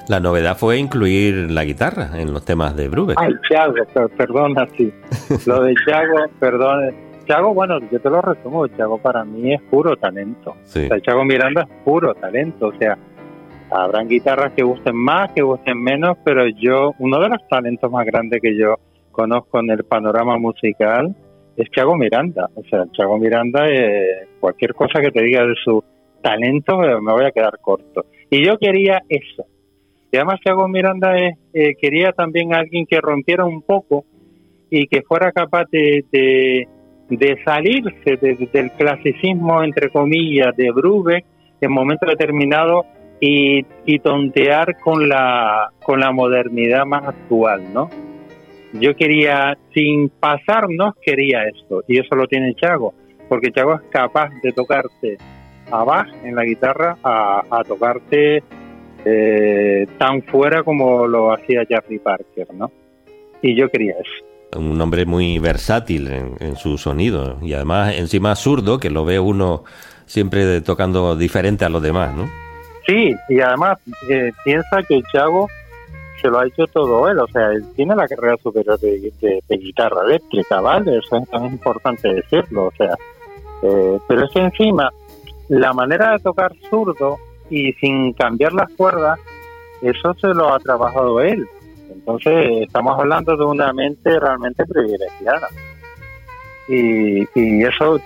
La 0.08 0.20
novedad 0.20 0.58
fue 0.58 0.77
incluir 0.77 1.51
la 1.51 1.63
guitarra 1.63 2.10
en 2.15 2.34
los 2.34 2.46
temas 2.46 2.75
de 2.75 2.88
Brubeck. 2.88 3.18
Ay, 3.20 3.34
Chago, 3.50 3.75
perdona, 4.18 4.68
sí. 4.77 4.92
Lo 5.46 5.63
de 5.63 5.74
Chago, 5.86 6.18
perdón. 6.39 6.94
Chago, 7.27 7.53
bueno, 7.53 7.80
yo 7.89 8.01
te 8.01 8.10
lo 8.10 8.22
resumo, 8.22 8.68
Chago 8.68 8.98
para 8.98 9.24
mí 9.24 9.53
es 9.53 9.62
puro 9.63 9.96
talento. 9.96 10.56
Sí. 10.63 10.86
O 10.86 10.88
sea, 10.88 11.01
Chago 11.01 11.24
Miranda 11.24 11.62
es 11.62 11.84
puro 11.86 12.13
talento, 12.15 12.68
o 12.68 12.74
sea, 12.74 12.98
habrán 13.72 14.10
guitarras 14.10 14.51
que 14.53 14.63
gusten 14.63 14.96
más, 14.96 15.32
que 15.32 15.42
gusten 15.42 15.82
menos, 15.82 16.18
pero 16.25 16.48
yo, 16.48 16.94
uno 17.00 17.20
de 17.22 17.30
los 17.30 17.48
talentos 17.48 17.89
más 17.89 18.06
grandes 18.06 18.41
que 18.41 18.58
yo 18.58 18.76
conozco 19.12 19.60
en 19.60 19.69
el 19.69 19.86
panorama 19.86 20.38
musical 20.38 21.15
es 21.56 21.69
Chago 21.69 21.95
Miranda. 21.95 22.50
O 22.56 22.63
sea, 22.63 22.84
Chago 22.91 23.17
Miranda, 23.17 23.69
eh, 23.69 24.28
cualquier 24.39 24.74
cosa 24.74 25.00
que 25.00 25.12
te 25.12 25.21
diga 25.21 25.45
de 25.45 25.56
su 25.63 25.84
talento 26.24 26.78
me 26.78 27.14
voy 27.14 27.26
a 27.26 27.32
quedar 27.32 27.60
corto. 27.62 28.06
Y 28.32 28.44
yo 28.44 28.58
quería 28.58 29.04
eso. 29.08 29.46
Y 30.12 30.18
además 30.18 30.40
Thiago 30.44 30.68
Miranda 30.68 31.18
es, 31.18 31.38
eh, 31.54 31.76
quería 31.80 32.12
también 32.14 32.54
alguien 32.54 32.86
que 32.86 33.02
rompiera 33.02 33.46
un 33.46 33.62
poco 33.62 34.06
y 34.70 34.88
que 34.88 35.02
fuera 35.04 35.32
capaz 35.32 35.66
de, 35.72 36.06
de, 37.10 37.38
salirse 37.44 38.18
del 38.52 38.72
clasicismo, 38.72 39.64
entre 39.64 39.90
comillas, 39.90 40.56
de 40.56 40.72
Brubeck 40.72 41.26
en 41.62 41.72
momento 41.72 42.06
determinado 42.08 42.86
y, 43.20 43.66
y 43.86 44.00
tontear 44.00 44.78
con 44.80 45.08
la, 45.08 45.70
con 45.84 46.00
la 46.00 46.12
modernidad 46.12 46.86
más 46.86 47.08
actual, 47.08 47.74
¿no? 47.74 47.90
Yo 48.74 48.96
quería, 48.96 49.58
sin 49.74 50.10
pasarnos, 50.10 50.96
quería 51.02 51.44
esto. 51.44 51.84
Y 51.88 52.00
eso 52.00 52.16
lo 52.16 52.28
tiene 52.28 52.56
Chago, 52.56 52.94
porque 53.30 53.52
Chago 53.52 53.76
es 53.76 53.82
capaz 53.92 54.30
de 54.42 54.52
tocarte 54.52 55.18
a 55.71 55.84
Bach 55.84 56.08
en 56.23 56.36
la 56.36 56.43
guitarra 56.43 56.97
a, 57.04 57.63
tocarte 57.67 58.43
eh, 59.06 59.88
tan 59.97 60.21
fuera 60.23 60.63
como 60.63 61.08
lo 61.08 61.34
hacía 61.34 61.65
Charlie 61.65 61.99
Parker, 61.99 62.47
¿no? 62.54 62.71
Y 63.41 63.56
yo 63.56 63.69
quería 63.69 63.93
eso. 63.93 64.60
Un 64.60 64.80
hombre 64.80 65.06
muy 65.06 65.39
versátil 65.39 66.08
en, 66.39 66.56
su 66.56 66.78
sonido 66.78 67.38
y 67.41 67.54
además 67.54 67.95
encima 67.95 68.36
zurdo, 68.36 68.80
que 68.80 68.89
lo 68.89 69.04
ve 69.04 69.19
uno 69.19 69.63
siempre 70.06 70.62
tocando 70.62 71.15
diferente 71.15 71.65
a 71.65 71.69
los 71.69 71.82
demás, 71.82 72.15
¿no? 72.15 72.30
Sí, 72.86 73.15
y 73.30 73.39
además 73.39 73.80
eh, 74.10 74.32
piensa 74.43 74.84
que 74.88 75.02
Chago 75.12 75.47
se 76.21 76.30
lo 76.30 76.39
ha 76.39 76.47
hecho 76.47 76.65
todo 76.67 77.10
él, 77.10 77.19
o 77.19 77.28
sea, 77.28 77.52
él 77.52 77.65
tiene 77.76 77.95
la 77.95 78.08
carrera 78.08 78.38
superior 78.41 78.80
de, 78.80 79.12
guitarra 79.49 80.06
eléctrica, 80.06 80.62
¿vale? 80.62 80.97
Eso 80.97 81.17
es 81.17 81.30
tan 81.30 81.45
importante 81.45 82.13
decirlo, 82.13 82.65
o 82.65 82.71
sea, 82.78 82.95
eh, 83.63 83.97
pero 84.08 84.26
es 84.26 84.32
que 84.32 84.39
encima 84.39 84.89
la 85.49 85.73
manera 85.73 86.12
de 86.12 86.19
tocar 86.19 86.53
zurdo 86.69 87.17
y 87.49 87.73
sin 87.73 88.13
cambiar 88.13 88.53
las 88.53 88.71
cuerdas, 88.73 89.19
eso 89.82 90.13
se 90.15 90.27
lo 90.27 90.53
ha 90.53 90.60
trabajado 90.60 91.19
él. 91.21 91.47
Entonces, 91.91 92.63
estamos 92.63 92.97
hablando 92.97 93.36
de 93.38 93.45
una 93.45 93.71
mente 93.73 94.19
realmente 94.19 94.65
privilegiada. 94.65 95.47
Y, 96.67 97.23
eso 97.63 97.99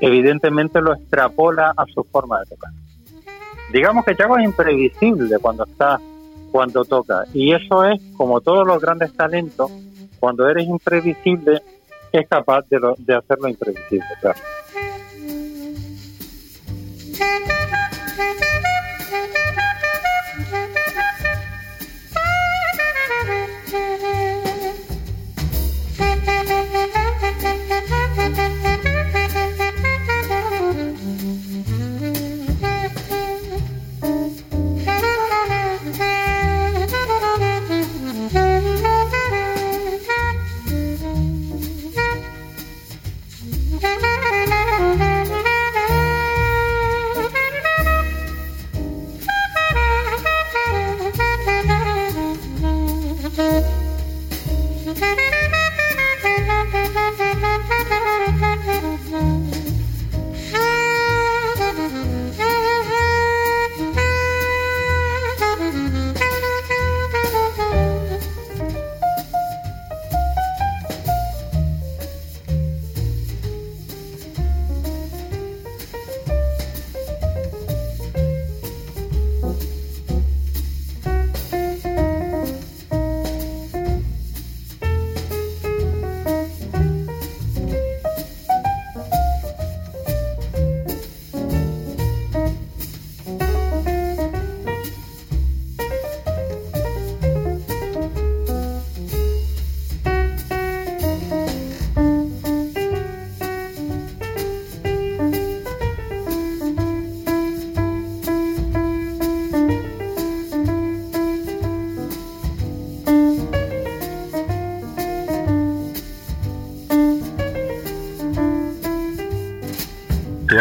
evidentemente 0.00 0.80
lo 0.80 0.94
extrapola 0.94 1.72
a 1.76 1.84
su 1.86 2.02
forma 2.04 2.40
de 2.40 2.46
tocar. 2.46 2.72
Digamos 3.72 4.04
que 4.04 4.16
Chago 4.16 4.38
es 4.38 4.44
imprevisible 4.44 5.38
cuando 5.38 5.64
está, 5.64 6.00
cuando 6.50 6.84
toca. 6.84 7.24
Y 7.34 7.52
eso 7.52 7.84
es, 7.84 8.00
como 8.16 8.40
todos 8.40 8.66
los 8.66 8.80
grandes 8.80 9.12
talentos, 9.14 9.70
cuando 10.18 10.48
eres 10.48 10.66
imprevisible, 10.66 11.60
es 12.12 12.26
capaz 12.28 12.62
de, 12.70 12.80
de 12.98 13.14
hacerlo 13.14 13.48
imprevisible, 13.48 14.06
claro. 14.20 14.40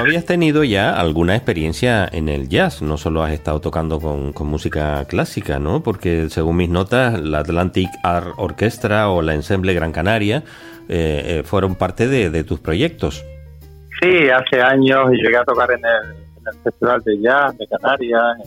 Habías 0.07 0.25
tenido 0.25 0.63
ya 0.63 0.97
alguna 0.97 1.35
experiencia 1.35 2.07
en 2.09 2.29
el 2.29 2.47
jazz, 2.47 2.81
no 2.81 2.95
solo 2.97 3.23
has 3.23 3.33
estado 3.33 3.59
tocando 3.59 3.99
con, 3.99 4.33
música 4.47 5.03
clásica, 5.05 5.59
¿no? 5.59 5.83
Porque 5.83 6.29
según 6.29 6.55
mis 6.55 6.69
notas, 6.69 7.19
la 7.19 7.39
Atlantic 7.39 7.89
Art 8.03 8.29
Orchestra 8.37 9.09
o 9.09 9.21
la 9.21 9.33
Ensemble 9.33 9.73
Gran 9.73 9.91
Canaria 9.91 10.43
eh, 10.87 11.39
eh, 11.39 11.43
fueron 11.43 11.75
parte 11.75 12.07
de, 12.07 12.43
tus 12.45 12.61
proyectos. 12.61 13.25
Sí, 14.01 14.29
hace 14.29 14.61
años 14.61 15.09
llegué 15.11 15.35
a 15.35 15.43
tocar 15.43 15.71
en 15.71 15.81
el, 15.83 16.27
Festival 16.63 17.01
de 17.03 17.19
Jazz 17.19 17.57
de 17.57 17.67
Canarias, 17.67 18.37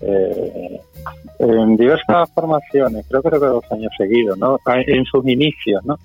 eh, 0.00 0.80
en 1.38 1.76
diversas 1.76 2.28
formaciones, 2.32 3.06
creo 3.08 3.22
que 3.22 3.30
dos 3.38 3.64
años 3.70 3.92
seguidos, 3.96 4.36
¿no? 4.36 4.58
En 4.66 5.04
sus 5.04 5.24
inicios, 5.28 5.84
¿no? 5.84 5.96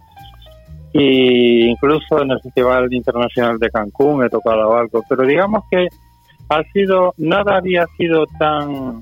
Y 0.93 1.69
incluso 1.71 2.21
en 2.21 2.31
el 2.31 2.39
Festival 2.39 2.93
Internacional 2.93 3.57
de 3.57 3.71
Cancún 3.71 4.23
he 4.23 4.29
tocado 4.29 4.77
algo, 4.77 5.03
pero 5.09 5.23
digamos 5.23 5.63
que 5.69 5.87
ha 6.49 6.63
sido, 6.71 7.15
nada 7.17 7.57
había 7.57 7.87
sido 7.97 8.27
tan, 8.37 8.99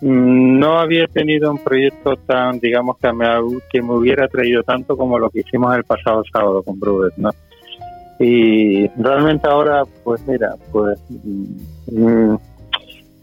mm, 0.00 0.58
no 0.58 0.80
había 0.80 1.06
tenido 1.06 1.52
un 1.52 1.58
proyecto 1.58 2.16
tan, 2.26 2.58
digamos, 2.58 2.98
que 2.98 3.12
me, 3.12 3.26
que 3.70 3.80
me 3.80 3.94
hubiera 3.94 4.26
traído 4.26 4.64
tanto 4.64 4.96
como 4.96 5.16
lo 5.16 5.30
que 5.30 5.40
hicimos 5.40 5.76
el 5.76 5.84
pasado 5.84 6.24
sábado 6.32 6.60
con 6.64 6.80
Bruder, 6.80 7.12
¿no? 7.16 7.30
Y 8.18 8.88
realmente 9.00 9.48
ahora, 9.48 9.84
pues 10.02 10.26
mira, 10.26 10.56
pues 10.72 10.98
mm, 11.08 12.34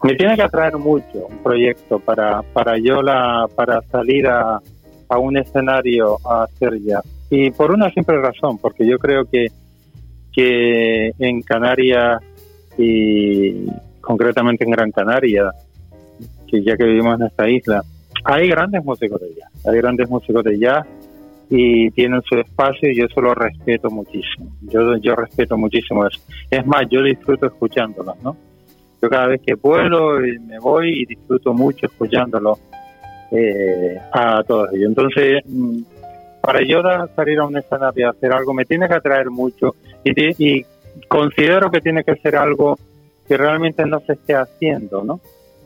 me 0.04 0.14
tiene 0.14 0.36
que 0.36 0.42
atraer 0.42 0.78
mucho 0.78 1.26
un 1.28 1.38
proyecto 1.42 1.98
para, 1.98 2.40
para 2.54 2.78
yo 2.78 3.02
la, 3.02 3.46
para 3.54 3.82
salir 3.82 4.26
a, 4.26 4.58
a 5.08 5.18
un 5.18 5.36
escenario 5.36 6.16
a 6.24 6.44
hacer 6.44 6.80
ya 6.82 7.02
y 7.30 7.50
por 7.50 7.72
una 7.72 7.90
simple 7.90 8.18
razón, 8.20 8.58
porque 8.58 8.86
yo 8.86 8.98
creo 8.98 9.24
que, 9.24 9.48
que 10.32 11.12
en 11.18 11.42
Canarias 11.42 12.22
y 12.78 13.66
concretamente 14.00 14.64
en 14.64 14.70
Gran 14.70 14.90
Canaria, 14.90 15.52
que 16.46 16.62
ya 16.62 16.76
que 16.76 16.84
vivimos 16.84 17.20
en 17.20 17.26
esta 17.26 17.48
isla, 17.48 17.82
hay 18.24 18.48
grandes 18.48 18.84
músicos 18.84 19.20
de 19.20 19.34
jazz, 19.34 19.66
hay 19.66 19.76
grandes 19.76 20.08
músicos 20.08 20.44
de 20.44 20.58
jazz 20.58 20.86
y 21.50 21.90
tienen 21.90 22.22
su 22.22 22.36
espacio 22.36 22.90
y 22.90 22.96
yo 22.96 23.06
eso 23.06 23.20
lo 23.20 23.34
respeto 23.34 23.90
muchísimo. 23.90 24.50
Yo, 24.62 24.96
yo 24.96 25.14
respeto 25.14 25.56
muchísimo 25.56 26.06
eso. 26.06 26.20
Es 26.50 26.66
más, 26.66 26.86
yo 26.90 27.02
disfruto 27.02 27.46
escuchándolos, 27.46 28.16
¿no? 28.22 28.36
Yo 29.00 29.08
cada 29.08 29.28
vez 29.28 29.40
que 29.42 29.56
puedo 29.56 30.18
me 30.18 30.58
voy 30.58 31.02
y 31.02 31.06
disfruto 31.06 31.54
mucho 31.54 31.86
escuchándolos 31.86 32.58
eh, 33.30 33.96
a 34.12 34.42
todos 34.42 34.72
ellos. 34.72 34.88
Entonces, 34.88 35.42
mm, 35.46 35.80
para 36.48 36.64
yo 36.64 36.80
salir 37.14 37.38
a 37.40 37.44
un 37.44 37.58
escenario 37.58 38.06
y 38.06 38.08
hacer 38.08 38.32
algo 38.32 38.54
me 38.54 38.64
tiene 38.64 38.88
que 38.88 38.94
atraer 38.94 39.28
mucho 39.28 39.74
y, 40.02 40.64
considero 41.06 41.70
que 41.70 41.82
tiene 41.82 42.02
que 42.04 42.16
ser 42.16 42.36
algo 42.36 42.78
que 43.26 43.36
realmente 43.36 43.84
no 43.84 44.00
se 44.00 44.14
esté 44.14 44.34
haciendo, 44.34 45.04
¿no? 45.04 45.20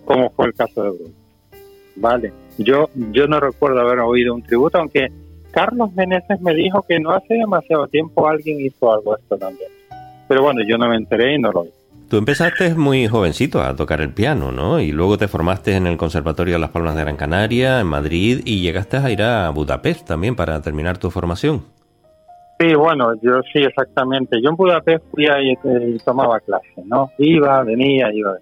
Como 0.05 0.31
fue 0.31 0.47
el 0.47 0.55
caso 0.55 0.83
de 0.83 0.91
Bruno. 0.91 1.15
Vale, 1.95 2.33
yo, 2.59 2.91
yo 3.13 3.29
no 3.29 3.39
recuerdo 3.39 3.79
haber 3.81 4.01
oído 4.01 4.35
un 4.35 4.43
tributo, 4.43 4.79
aunque 4.79 5.07
Carlos 5.53 5.93
Meneses 5.93 6.41
me 6.41 6.53
dijo 6.53 6.83
que 6.83 6.99
no 6.99 7.13
hace 7.13 7.35
demasiado 7.35 7.87
tiempo 7.87 8.29
alguien 8.29 8.61
hizo 8.61 8.93
algo 8.93 9.17
esto 9.17 9.39
también. 9.39 9.71
Pero 10.27 10.43
bueno, 10.43 10.63
yo 10.67 10.79
no 10.79 10.89
me 10.89 10.97
enteré 10.97 11.37
y 11.37 11.39
no 11.39 11.53
lo 11.53 11.63
vi. 11.63 11.71
Tú 12.13 12.19
empezaste 12.19 12.75
muy 12.75 13.09
jovencito 13.09 13.63
a 13.63 13.75
tocar 13.75 14.03
el 14.03 14.13
piano, 14.13 14.53
¿no? 14.53 14.79
Y 14.79 14.93
luego 14.93 15.17
te 15.17 15.29
formaste 15.29 15.77
en 15.77 15.87
el 15.87 15.97
Conservatorio 15.97 16.53
de 16.53 16.61
Las 16.61 16.69
Palmas 16.69 16.95
de 16.95 17.01
Gran 17.01 17.17
Canaria, 17.17 17.81
en 17.81 17.87
Madrid, 17.87 18.43
y 18.45 18.61
llegaste 18.61 18.99
a 18.99 19.11
ir 19.11 19.23
a 19.23 19.49
Budapest 19.49 20.09
también 20.09 20.37
para 20.37 20.61
terminar 20.61 20.99
tu 20.99 21.11
formación. 21.11 21.63
Sí, 22.61 22.75
bueno, 22.75 23.15
yo 23.23 23.41
sí, 23.51 23.61
exactamente. 23.61 24.43
Yo 24.43 24.51
en 24.51 24.57
Budapest 24.57 25.03
fui 25.11 25.25
y, 25.25 25.53
eh, 25.53 25.97
tomaba 26.05 26.39
clases, 26.41 26.85
¿no? 26.85 27.11
Iba, 27.17 27.63
venía, 27.63 28.13
iba. 28.13 28.37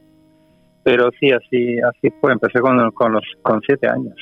Pero 0.82 1.08
sí, 1.20 1.30
así 1.30 1.78
así 1.78 2.12
fue. 2.20 2.32
Empecé 2.32 2.58
con, 2.58 2.90
con, 2.90 3.12
los, 3.12 3.24
con 3.40 3.60
siete 3.64 3.86
años. 3.86 4.16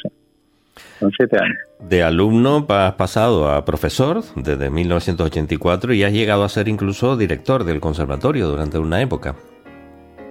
Con 1.00 1.11
siete 1.12 1.38
años. 1.38 1.67
De 1.80 2.02
alumno 2.02 2.66
has 2.68 2.94
pasado 2.94 3.50
a 3.50 3.64
profesor 3.64 4.22
desde 4.34 4.68
1984 4.68 5.94
y 5.94 6.02
has 6.02 6.12
llegado 6.12 6.42
a 6.42 6.48
ser 6.48 6.66
incluso 6.68 7.16
director 7.16 7.62
del 7.64 7.80
conservatorio 7.80 8.48
durante 8.48 8.78
una 8.78 9.00
época. 9.00 9.36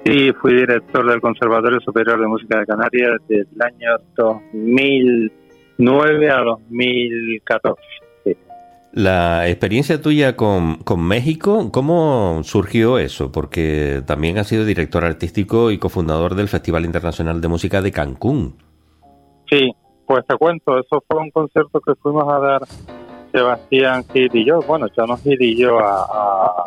Sí, 0.05 0.31
fui 0.41 0.53
director 0.53 1.09
del 1.09 1.19
Conservatorio 1.19 1.79
Superior 1.81 2.19
de 2.19 2.27
Música 2.27 2.59
de 2.59 2.65
Canarias 2.65 3.19
desde 3.27 3.47
el 3.53 3.61
año 3.61 3.89
2009 4.15 6.29
a 6.29 6.41
2014. 6.43 7.81
La 8.93 9.49
experiencia 9.49 10.01
tuya 10.01 10.37
con, 10.37 10.77
con, 10.77 11.05
México, 11.05 11.71
¿cómo 11.73 12.39
surgió 12.43 12.99
eso? 12.99 13.31
Porque 13.31 14.01
también 14.05 14.37
has 14.37 14.47
sido 14.47 14.65
director 14.65 15.03
artístico 15.03 15.71
y 15.71 15.77
cofundador 15.77 16.35
del 16.35 16.47
Festival 16.47 16.85
Internacional 16.85 17.41
de 17.41 17.47
Música 17.49 17.81
de 17.81 17.91
Cancún. 17.91 18.55
Sí, 19.49 19.73
pues 20.07 20.25
te 20.25 20.37
cuento, 20.37 20.79
eso 20.79 21.03
fue 21.05 21.19
un 21.19 21.29
concierto 21.31 21.81
que 21.81 21.93
fuimos 21.95 22.23
a 22.31 22.39
dar 22.39 22.61
Sebastián 23.31 24.05
Gil 24.11 24.29
y 24.33 24.45
yo, 24.45 24.61
bueno, 24.61 24.87
ya 24.95 25.05
no 25.05 25.17
Gil 25.17 25.41
y 25.41 25.57
yo 25.57 25.79
a, 25.79 26.63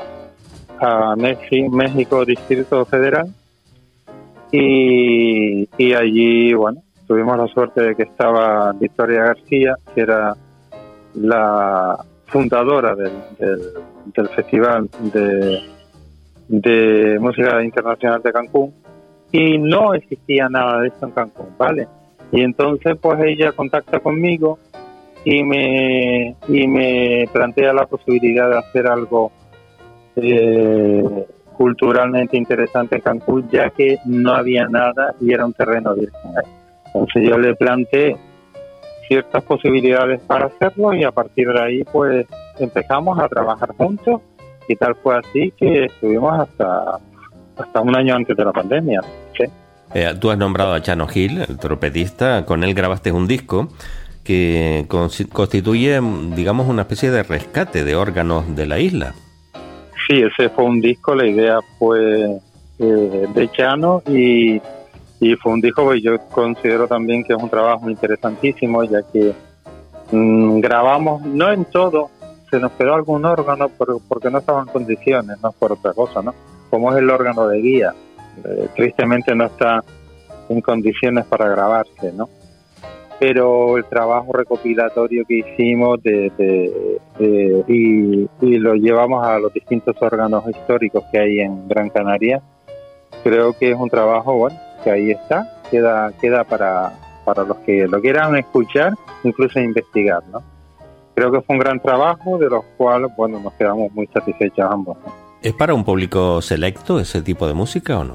a, 0.79 1.17
México 1.17 2.25
Distrito 2.27 2.85
Federal. 2.85 3.35
Y, 4.53 5.69
y 5.79 5.95
allí, 5.95 6.53
bueno, 6.53 6.83
tuvimos 7.07 7.39
la 7.39 7.47
suerte 7.47 7.83
de 7.83 7.97
que 7.97 8.03
estaba 8.03 8.73
Victoria 8.73 9.25
García, 9.25 9.75
que 9.95 10.03
era 10.03 10.37
la 11.15 11.99
fundadora 12.27 12.95
del, 12.95 13.13
del, 13.39 14.29
Festival 14.29 14.89
de, 15.13 15.63
de 16.49 17.19
Música 17.21 17.63
Internacional 17.63 18.21
de 18.23 18.33
Cancún. 18.33 18.75
Y 19.33 19.57
no 19.57 19.95
existía 19.95 20.49
nada 20.49 20.81
de 20.81 20.89
esto 20.89 21.07
en 21.07 21.13
Cancún, 21.13 21.55
¿vale? 21.57 21.89
Y 22.33 22.43
entonces 22.43 22.97
pues 23.01 23.21
ella 23.25 23.53
contacta 23.53 24.01
conmigo 24.01 24.59
y 25.25 25.43
me, 25.43 26.37
y 26.49 26.67
me 26.67 27.29
plantea 27.33 27.73
la 27.73 27.87
posibilidad 27.87 28.49
de 28.49 28.59
hacer 28.59 28.87
algo 28.87 29.33
eh, 30.17 31.27
culturalmente 31.57 32.37
interesante 32.37 32.97
en 32.97 33.03
Cancún, 33.03 33.49
ya 33.51 33.71
que 33.71 33.99
no 34.07 34.33
había 34.33 34.67
nada 34.67 35.15
y 35.21 35.33
era 35.33 35.45
un 35.45 35.53
terreno 35.53 35.95
virgen. 35.95 36.33
Entonces 36.87 37.29
yo 37.29 37.39
le 37.39 37.55
planteé 37.55 38.17
ciertas 39.09 39.43
posibilidades 39.45 40.21
para 40.23 40.47
hacerlo 40.47 40.95
y 40.95 41.05
a 41.05 41.11
partir 41.11 41.49
de 41.49 41.61
ahí 41.61 41.85
pues 41.85 42.27
empezamos 42.59 43.19
a 43.19 43.29
trabajar 43.29 43.71
juntos 43.77 44.21
y 44.69 44.77
tal 44.77 44.95
fue 44.95 45.19
así 45.19 45.53
que 45.57 45.87
estuvimos 45.87 46.39
hasta 46.39 46.99
hasta 47.57 47.81
un 47.81 47.95
año 47.95 48.15
antes 48.15 48.37
de 48.37 48.45
la 48.45 48.53
pandemia. 48.53 49.01
Eh, 49.95 50.15
tú 50.21 50.31
has 50.31 50.39
nombrado 50.39 50.75
a 50.75 50.83
Chano 50.83 51.09
Gil, 51.09 51.41
el 51.41 51.59
trompetista, 51.59 52.45
con 52.47 52.63
él 52.63 52.75
grabaste 52.75 53.11
un 53.13 53.27
disco 53.27 53.69
que 54.23 54.87
constituye, 55.33 56.01
digamos, 56.37 56.69
una 56.69 56.83
especie 56.83 57.11
de 57.11 57.23
rescate 57.23 57.85
de 57.85 57.97
órganos 57.97 58.55
de 58.55 58.67
la 58.67 58.79
isla. 58.79 59.15
Sí, 60.07 60.23
ese 60.23 60.49
fue 60.51 60.65
un 60.65 60.81
disco, 60.81 61.15
la 61.15 61.27
idea 61.27 61.59
fue 61.79 62.39
eh, 62.79 63.27
de 63.35 63.51
Chano 63.51 64.03
y 64.07 64.61
fue 65.43 65.53
un 65.53 65.61
disco 65.61 65.91
que 65.91 66.01
yo 66.01 66.19
considero 66.31 66.87
también 66.87 67.25
que 67.25 67.33
es 67.33 67.43
un 67.43 67.51
trabajo 67.51 67.91
interesantísimo, 67.91 68.85
ya 68.85 69.03
que 69.03 69.35
mm, 70.13 70.61
grabamos, 70.61 71.23
no 71.23 71.51
en 71.53 71.65
todo, 71.67 72.11
se 72.51 72.59
nos 72.59 72.73
quedó 72.73 72.95
algún 72.95 73.25
órgano 73.25 73.71
porque 74.09 74.31
no 74.31 74.39
estaba 74.39 74.61
en 74.61 74.67
condiciones, 74.67 75.39
no 75.43 75.53
por 75.53 75.73
otra 75.73 75.93
cosa, 75.93 76.23
¿no? 76.23 76.35
Como 76.69 76.93
es 76.93 76.99
el 76.99 77.11
órgano 77.11 77.49
de 77.49 77.61
guía, 77.61 77.95
eh, 78.45 78.69
tristemente 78.75 79.35
no 79.35 79.47
está 79.47 79.83
en 80.49 80.61
condiciones 80.61 81.25
para 81.27 81.49
grabarse, 81.49 82.13
¿no? 82.13 82.29
Pero 83.19 83.77
el 83.77 83.85
trabajo 83.85 84.33
recopilatorio 84.33 85.25
que 85.27 85.41
hicimos 85.41 86.03
de, 86.03 86.99
y, 87.69 88.29
y 88.41 88.59
lo 88.59 88.75
llevamos 88.75 89.27
a 89.27 89.39
los 89.39 89.53
distintos 89.53 89.95
órganos 90.01 90.49
históricos 90.49 91.05
que 91.13 91.19
hay 91.19 91.41
en 91.41 91.69
Gran 91.69 91.91
Canaria, 91.91 92.41
creo 93.23 93.53
que 93.53 93.73
es 93.73 93.77
un 93.79 93.91
trabajo, 93.91 94.35
bueno, 94.35 94.59
que 94.83 94.91
ahí 94.91 95.11
está, 95.11 95.61
queda, 95.71 96.13
queda 96.21 96.45
para, 96.45 96.93
para 97.25 97.45
los 97.45 97.59
que 97.59 97.87
lo 97.87 98.01
quieran 98.01 98.37
escuchar, 98.37 98.95
incluso 99.23 99.61
investigar, 99.61 100.23
¿no? 100.33 100.43
Creo 101.15 101.31
que 101.31 101.43
fue 101.43 101.57
un 101.57 101.61
gran 101.61 101.81
trabajo 101.81 102.39
de 102.39 102.49
los 102.49 102.65
cuales, 102.77 103.11
bueno, 103.17 103.41
nos 103.41 103.53
quedamos 103.55 103.93
muy 103.93 104.07
satisfechos 104.07 104.65
ambos. 104.71 104.97
¿Es 105.43 105.55
para 105.55 105.73
un 105.73 105.85
público 105.85 106.43
selecto 106.43 107.01
ese 107.01 107.23
tipo 107.23 107.47
de 107.47 107.55
música 107.55 107.99
o 107.99 108.05
no? 108.05 108.15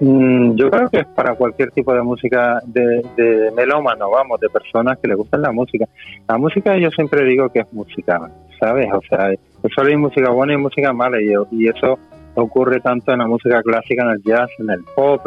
Mm, 0.00 0.56
yo 0.56 0.70
creo 0.70 0.88
que 0.88 1.00
es 1.00 1.06
para 1.06 1.34
cualquier 1.34 1.70
tipo 1.70 1.92
de 1.92 2.02
música 2.02 2.60
de, 2.66 3.02
de 3.16 3.50
melómano, 3.52 4.10
vamos, 4.10 4.40
de 4.40 4.48
personas 4.48 4.98
que 4.98 5.08
le 5.08 5.14
gustan 5.14 5.42
la 5.42 5.52
música. 5.52 5.86
La 6.26 6.38
música 6.38 6.76
yo 6.78 6.90
siempre 6.90 7.24
digo 7.24 7.50
que 7.50 7.60
es 7.60 7.72
música, 7.72 8.30
¿sabes? 8.58 8.88
O 8.92 9.00
sea, 9.08 9.32
solo 9.74 9.88
hay 9.88 9.96
música 9.96 10.30
buena 10.30 10.54
y 10.54 10.56
música 10.56 10.92
mala 10.92 11.18
y, 11.20 11.68
eso 11.68 11.98
ocurre 12.34 12.80
tanto 12.80 13.12
en 13.12 13.18
la 13.18 13.26
música 13.26 13.62
clásica, 13.62 14.02
en 14.04 14.10
el 14.10 14.22
jazz, 14.22 14.50
en 14.58 14.70
el 14.70 14.84
pop, 14.94 15.26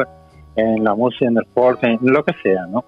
en 0.55 0.83
la 0.83 0.95
música, 0.95 1.25
en 1.25 1.37
el 1.37 1.43
sport, 1.43 1.83
en 1.83 1.99
lo 2.01 2.23
que 2.23 2.33
sea, 2.41 2.65
¿no? 2.67 2.83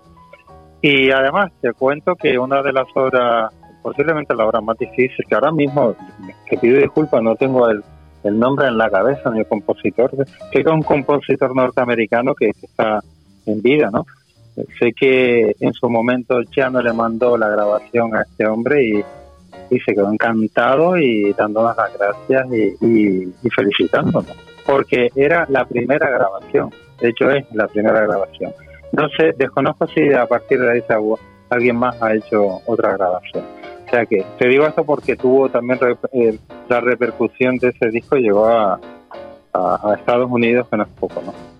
Y 0.81 1.11
además 1.11 1.51
te 1.61 1.73
cuento 1.73 2.15
que 2.15 2.39
una 2.39 2.63
de 2.63 2.73
las 2.73 2.87
obras, 2.95 3.53
posiblemente 3.83 4.35
la 4.35 4.45
obra 4.45 4.61
más 4.61 4.77
difícil, 4.77 5.25
que 5.27 5.35
ahora 5.35 5.51
mismo, 5.51 5.95
te 6.49 6.57
pido 6.57 6.77
disculpas, 6.77 7.21
no 7.21 7.35
tengo 7.35 7.69
el, 7.69 7.83
el 8.23 8.37
nombre 8.37 8.67
en 8.67 8.77
la 8.77 8.89
cabeza 8.89 9.31
ni 9.31 9.39
el 9.39 9.47
compositor, 9.47 10.11
que 10.51 10.59
es 10.59 10.65
un 10.65 10.83
compositor 10.83 11.55
norteamericano 11.55 12.35
que, 12.35 12.49
está 12.49 13.01
en 13.45 13.61
vida, 13.61 13.89
¿no? 13.91 14.05
Sé 14.79 14.93
que 14.93 15.55
en 15.59 15.73
su 15.73 15.89
momento 15.89 16.43
Chano 16.43 16.81
le 16.81 16.93
mandó 16.93 17.37
la 17.37 17.49
grabación 17.49 18.15
a 18.15 18.21
este 18.21 18.45
hombre 18.45 18.83
y, 18.83 19.03
y 19.69 19.79
se 19.79 19.93
quedó 19.93 20.11
encantado 20.11 20.97
y 20.97 21.33
dándonos 21.33 21.75
las 21.75 21.97
gracias 21.97 22.47
y, 22.51 22.85
y, 22.85 23.33
y 23.41 23.49
felicitándonos, 23.49 24.35
porque 24.65 25.09
era 25.15 25.45
la 25.49 25.65
primera 25.65 26.09
grabación. 26.09 26.69
De 26.99 27.09
hecho, 27.09 27.31
es 27.31 27.45
la 27.53 27.67
primera 27.67 28.01
grabación. 28.01 28.53
No 28.91 29.07
sé, 29.17 29.33
desconozco 29.37 29.87
si 29.87 30.13
a 30.13 30.25
partir 30.27 30.59
de 30.59 30.79
esa 30.79 30.97
alguien 31.49 31.75
más 31.77 32.01
ha 32.01 32.13
hecho 32.13 32.61
otra 32.65 32.93
grabación. 32.93 33.43
Sea 33.91 34.05
que 34.05 34.25
te 34.39 34.47
digo 34.47 34.65
esto 34.65 34.85
porque 34.85 35.17
tuvo 35.17 35.49
también 35.49 35.79
eh, 36.13 36.37
la 36.69 36.79
repercusión 36.79 37.57
de 37.57 37.69
ese 37.69 37.89
disco 37.89 38.15
llegó 38.15 38.47
a, 38.47 38.79
a, 39.53 39.89
a 39.91 39.95
Estados 39.95 40.31
Unidos, 40.31 40.67
que 40.69 40.77
no 40.77 40.83
es 40.83 40.89
poco, 40.97 41.21
¿no? 41.21 41.50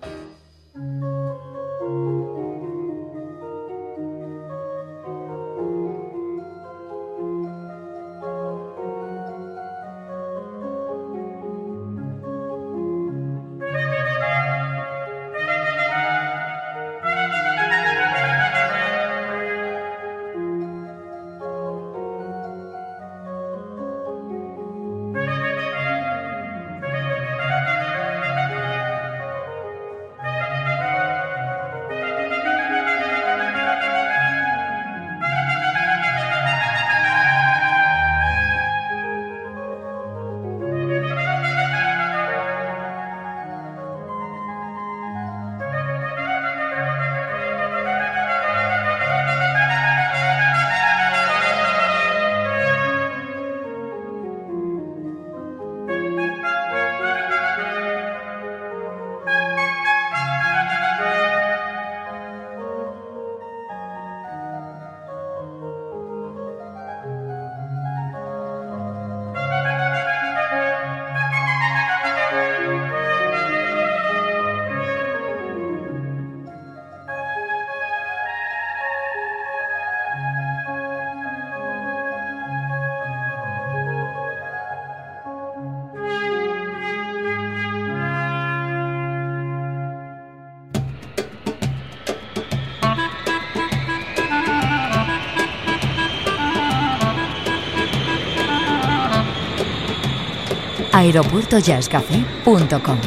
aeropuertojazzcafé.com. 100.92 102.98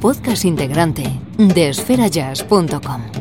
Podcast 0.00 0.44
integrante 0.44 1.04
de 1.38 1.68
esferajazz.com. 1.70 3.13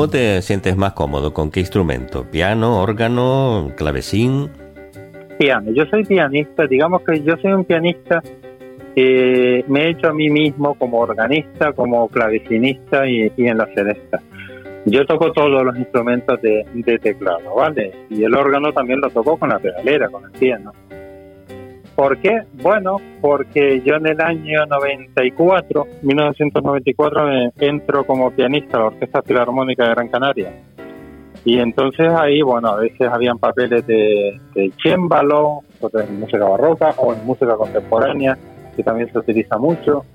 ¿Cómo 0.00 0.08
te 0.08 0.40
sientes 0.40 0.78
más 0.78 0.94
cómodo? 0.94 1.34
¿Con 1.34 1.50
qué 1.50 1.60
instrumento? 1.60 2.24
¿Piano, 2.24 2.80
órgano, 2.80 3.70
clavecín? 3.76 4.48
Piano. 5.38 5.72
Yo 5.72 5.84
soy 5.90 6.06
pianista. 6.06 6.66
Digamos 6.66 7.02
que 7.02 7.22
yo 7.22 7.36
soy 7.36 7.52
un 7.52 7.66
pianista 7.66 8.22
que 8.94 9.62
me 9.68 9.82
he 9.82 9.90
hecho 9.90 10.08
a 10.08 10.14
mí 10.14 10.30
mismo 10.30 10.72
como 10.72 11.00
organista, 11.00 11.74
como 11.74 12.08
clavecinista 12.08 13.06
y, 13.06 13.30
en 13.36 13.58
la 13.58 13.66
celesta. 13.74 14.22
Yo 14.86 15.04
toco 15.04 15.32
todos 15.32 15.62
los 15.62 15.76
instrumentos 15.76 16.40
de, 16.40 16.64
de, 16.72 16.98
teclado, 16.98 17.56
¿vale? 17.56 17.92
Y 18.08 18.24
el 18.24 18.34
órgano 18.34 18.72
también 18.72 19.02
lo 19.02 19.10
toco 19.10 19.36
con 19.36 19.50
la 19.50 19.58
pedalera, 19.58 20.08
con 20.08 20.24
el 20.24 20.30
piano. 20.30 20.72
¿Por 22.00 22.16
qué? 22.16 22.44
Bueno, 22.62 22.96
porque 23.20 23.82
yo 23.84 23.96
en 23.96 24.06
el 24.06 24.18
año 24.22 24.64
94, 24.64 25.86
1994, 26.00 27.52
entro 27.58 28.06
como 28.06 28.30
pianista 28.30 28.78
a 28.78 28.80
la 28.80 28.86
Orquesta 28.86 29.20
Filarmónica 29.20 29.84
de 29.84 29.90
Gran 29.90 30.08
Canaria. 30.08 30.50
Y 31.44 31.58
entonces 31.58 32.08
ahí, 32.08 32.40
bueno, 32.40 32.68
a 32.68 32.76
veces 32.76 33.06
habían 33.06 33.36
papeles 33.36 33.86
de, 33.86 34.40
de 34.54 34.72
chémbalo, 34.82 35.60
en 35.92 36.20
música 36.20 36.46
barroca 36.46 36.94
o 36.96 37.12
en 37.12 37.22
música 37.26 37.54
contemporánea, 37.56 38.38
que 38.74 38.82
también 38.82 39.12
se 39.12 39.18
utiliza 39.18 39.58
mucho, 39.58 40.06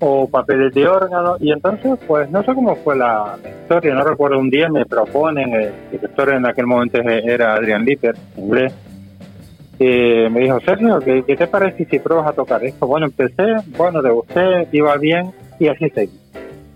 o 0.00 0.28
papeles 0.28 0.74
de 0.74 0.86
órgano. 0.86 1.36
Y 1.40 1.52
entonces, 1.52 1.98
pues 2.06 2.30
no 2.30 2.42
sé 2.42 2.54
cómo 2.54 2.76
fue 2.76 2.98
la, 2.98 3.38
historia, 3.62 3.94
no 3.94 4.04
recuerdo, 4.04 4.38
un 4.38 4.50
día 4.50 4.68
me 4.68 4.84
proponen, 4.84 5.54
el 5.54 5.72
director 5.90 6.34
en 6.34 6.44
aquel 6.44 6.66
momento 6.66 7.00
era 7.00 7.54
Adrián 7.54 7.82
Lipper, 7.82 8.14
inglés, 8.36 8.74
y 9.78 10.30
me 10.30 10.40
dijo, 10.40 10.60
Sergio, 10.60 11.00
¿qué, 11.00 11.36
te 11.36 11.46
parece 11.46 11.84
si 11.84 11.98
pruebas 11.98 12.28
a 12.28 12.32
tocar 12.32 12.64
esto? 12.64 12.86
Bueno, 12.86 13.06
empecé, 13.06 13.56
bueno, 13.76 14.02
de 14.02 14.12
usted 14.12 14.68
iba 14.72 14.96
bien 14.96 15.32
y 15.58 15.68
así 15.68 15.90
seguí. 15.90 16.18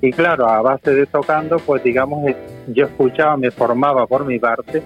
Y 0.00 0.12
claro, 0.12 0.48
a 0.48 0.62
base 0.62 0.92
de 0.92 1.06
tocando, 1.06 1.58
pues 1.58 1.82
digamos, 1.82 2.28
eh, 2.28 2.36
yo 2.68 2.86
escuchaba, 2.86 3.36
me 3.36 3.50
formaba 3.50 4.06
por 4.06 4.24
mi 4.24 4.38
parte, 4.38 4.82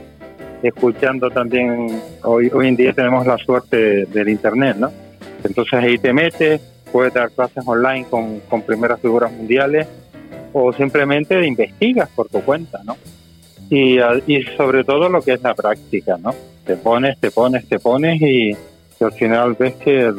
escuchando 0.63 1.31
también, 1.31 2.01
hoy, 2.23 2.51
hoy 2.53 2.69
en 2.69 2.77
día 2.77 2.93
tenemos 2.93 3.27
la 3.27 3.39
suerte 3.39 4.07
del 4.07 4.29
Internet, 4.29 4.77
¿no? 4.79 4.91
Entonces 5.45 5.75
ahí 5.75 5.99
te 5.99 6.13
metes, 6.13 6.61
puedes 6.91 7.13
dar 7.13 7.31
clases 7.31 7.65
online 7.67 8.07
con, 8.09 8.41
con 8.41 8.63
primeras 8.63 9.01
figuras 9.01 9.33
mundiales 9.33 9.87
o 10.53 10.73
simplemente 10.73 11.45
investigas 11.47 12.09
por 12.11 12.29
tu 12.29 12.41
cuenta, 12.43 12.81
¿no? 12.85 12.97
Y, 13.73 13.99
y 14.27 14.43
sobre 14.57 14.85
todo 14.85 15.09
lo 15.09 15.23
que 15.23 15.33
es 15.33 15.43
la 15.43 15.55
práctica, 15.55 16.19
¿no? 16.19 16.35
Te 16.67 16.77
pones, 16.77 17.19
te 17.19 17.31
pones, 17.31 17.67
te 17.67 17.79
pones 17.79 18.21
y, 18.21 18.55
al 19.01 19.13
final 19.13 19.57
ves 19.59 19.75
que, 19.77 20.13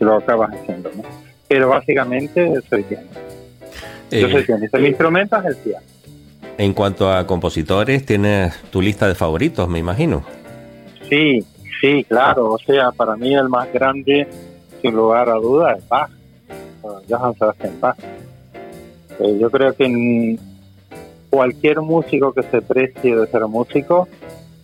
lo 0.00 0.14
acabas 0.16 0.50
haciendo, 0.54 0.90
¿no? 0.96 1.02
Pero 1.46 1.68
básicamente 1.68 2.50
soy 2.68 2.82
pianista. 2.82 3.20
Yo 4.10 4.28
soy 4.30 4.40
Eh, 4.40 4.44
pianista. 4.44 4.78
Mi 4.78 4.88
instrumento 4.88 5.36
es 5.38 5.44
el 5.44 5.56
piano. 5.56 5.86
en 6.56 6.72
cuanto 6.72 7.12
a 7.12 7.26
compositores, 7.26 8.06
tienes 8.06 8.54
tu 8.70 8.80
lista 8.80 9.06
de 9.06 9.14
favoritos, 9.14 9.68
me 9.68 9.78
imagino. 9.78 10.24
Sí, 11.10 11.44
sí, 11.80 12.04
claro. 12.04 12.52
O 12.52 12.58
sea, 12.58 12.90
para 12.90 13.16
mí 13.16 13.34
el 13.34 13.48
más 13.50 13.70
grande, 13.72 14.26
sin 14.80 14.94
lugar 14.94 15.28
a 15.28 15.34
dudas, 15.34 15.78
es 15.78 15.88
Bach. 15.88 16.10
Johann 17.08 17.34
Sebastian 17.38 17.80
Bach. 17.80 17.96
Eh, 19.20 19.38
yo 19.40 19.50
creo 19.50 19.74
que 19.74 19.84
en 19.84 20.38
cualquier 21.34 21.80
músico 21.80 22.32
que 22.32 22.44
se 22.44 22.62
precie 22.62 23.16
de 23.16 23.26
ser 23.26 23.44
músico 23.48 24.06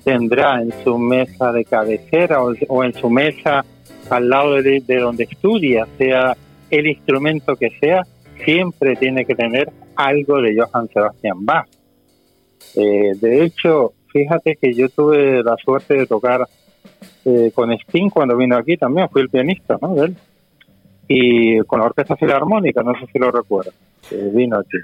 tendrá 0.04 0.62
en 0.62 0.72
su 0.84 0.98
mesa 0.98 1.50
de 1.50 1.64
cabecera 1.64 2.40
o, 2.42 2.84
en 2.84 2.94
su 2.94 3.10
mesa 3.10 3.64
al 4.08 4.28
lado 4.28 4.62
de, 4.62 4.80
de 4.80 4.98
donde 5.00 5.24
estudia, 5.24 5.88
sea 5.98 6.36
el 6.70 6.86
instrumento 6.86 7.56
que 7.56 7.70
sea, 7.80 8.02
siempre 8.44 8.94
tiene 8.94 9.24
que 9.24 9.34
tener 9.34 9.72
algo 9.96 10.40
de 10.40 10.56
Johann 10.56 10.88
Sebastian 10.94 11.44
Bach. 11.44 11.66
Eh, 12.76 13.14
de 13.20 13.44
hecho, 13.44 13.92
fíjate 14.12 14.54
que 14.54 14.72
yo 14.72 14.88
tuve 14.88 15.42
la 15.42 15.56
suerte 15.56 15.94
de 15.94 16.06
tocar 16.06 16.46
eh, 17.24 17.50
con 17.52 17.72
Sting 17.72 18.10
cuando 18.10 18.36
vino 18.36 18.56
aquí 18.56 18.76
también, 18.76 19.08
fui 19.08 19.22
el 19.22 19.28
pianista 19.28 19.76
¿no? 19.82 19.94
de 19.94 20.06
él. 20.06 20.16
Y 21.08 21.58
con 21.64 21.80
la 21.80 21.86
Orquesta 21.86 22.14
Filarmónica, 22.14 22.84
no 22.84 22.92
sé 22.94 23.06
si 23.12 23.18
lo 23.18 23.32
recuerdas, 23.32 23.74
eh, 24.12 24.30
vino 24.32 24.56
aquí. 24.56 24.78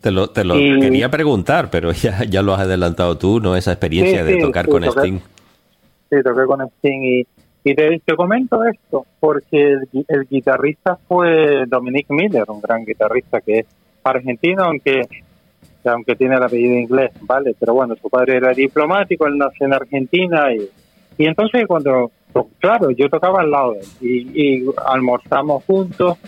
Te 0.00 0.10
lo, 0.12 0.28
te 0.30 0.44
lo 0.44 0.58
Y- 0.58 0.78
quería 0.80 1.10
preguntar, 1.10 1.70
pero 1.70 1.90
ya, 1.92 2.24
ya 2.24 2.42
lo 2.42 2.54
has 2.54 2.60
adelantado 2.60 3.18
tú, 3.18 3.40
¿no? 3.40 3.56
Esa 3.56 3.72
experiencia 3.72 4.24
Sí, 4.24 4.32
de 4.32 4.38
tocar 4.40 4.66
sí, 4.66 4.70
con 4.70 4.82
toqué. 4.84 5.00
Sting. 5.00 5.18
Sí, 6.10 6.16
toqué 6.24 6.46
con 6.46 6.60
Sting 6.62 7.02
y, 7.02 7.26
y 7.64 7.74
te, 7.74 8.00
te 8.04 8.14
comento 8.16 8.64
esto 8.64 9.04
porque 9.20 9.72
el, 9.72 9.88
el 10.08 10.26
guitarrista 10.28 10.96
fue 11.08 11.64
Dominic 11.66 12.06
Miller, 12.10 12.44
un 12.48 12.60
gran 12.60 12.84
guitarrista 12.84 13.40
que 13.40 13.58
es 13.60 13.66
argentino, 14.04 14.64
aunque 14.64 15.02
aunque 15.84 16.16
tiene 16.16 16.34
el 16.36 16.42
apellido 16.42 16.74
inglés, 16.78 17.12
¿vale? 17.22 17.54
Pero 17.58 17.72
bueno, 17.72 17.94
su 18.00 18.10
padre 18.10 18.36
era 18.36 18.52
diplomático, 18.52 19.26
él 19.26 19.38
nació 19.38 19.66
en 19.66 19.72
Argentina 19.74 20.52
y, 20.52 20.68
y 21.16 21.26
entonces 21.26 21.66
cuando, 21.66 22.10
claro, 22.58 22.90
yo 22.90 23.08
tocaba 23.08 23.40
al 23.40 23.50
lado 23.50 23.72
de 23.72 23.80
él 23.80 23.86
y, 24.00 24.42
y 24.58 24.66
almorzamos 24.86 25.64
juntos. 25.64 26.18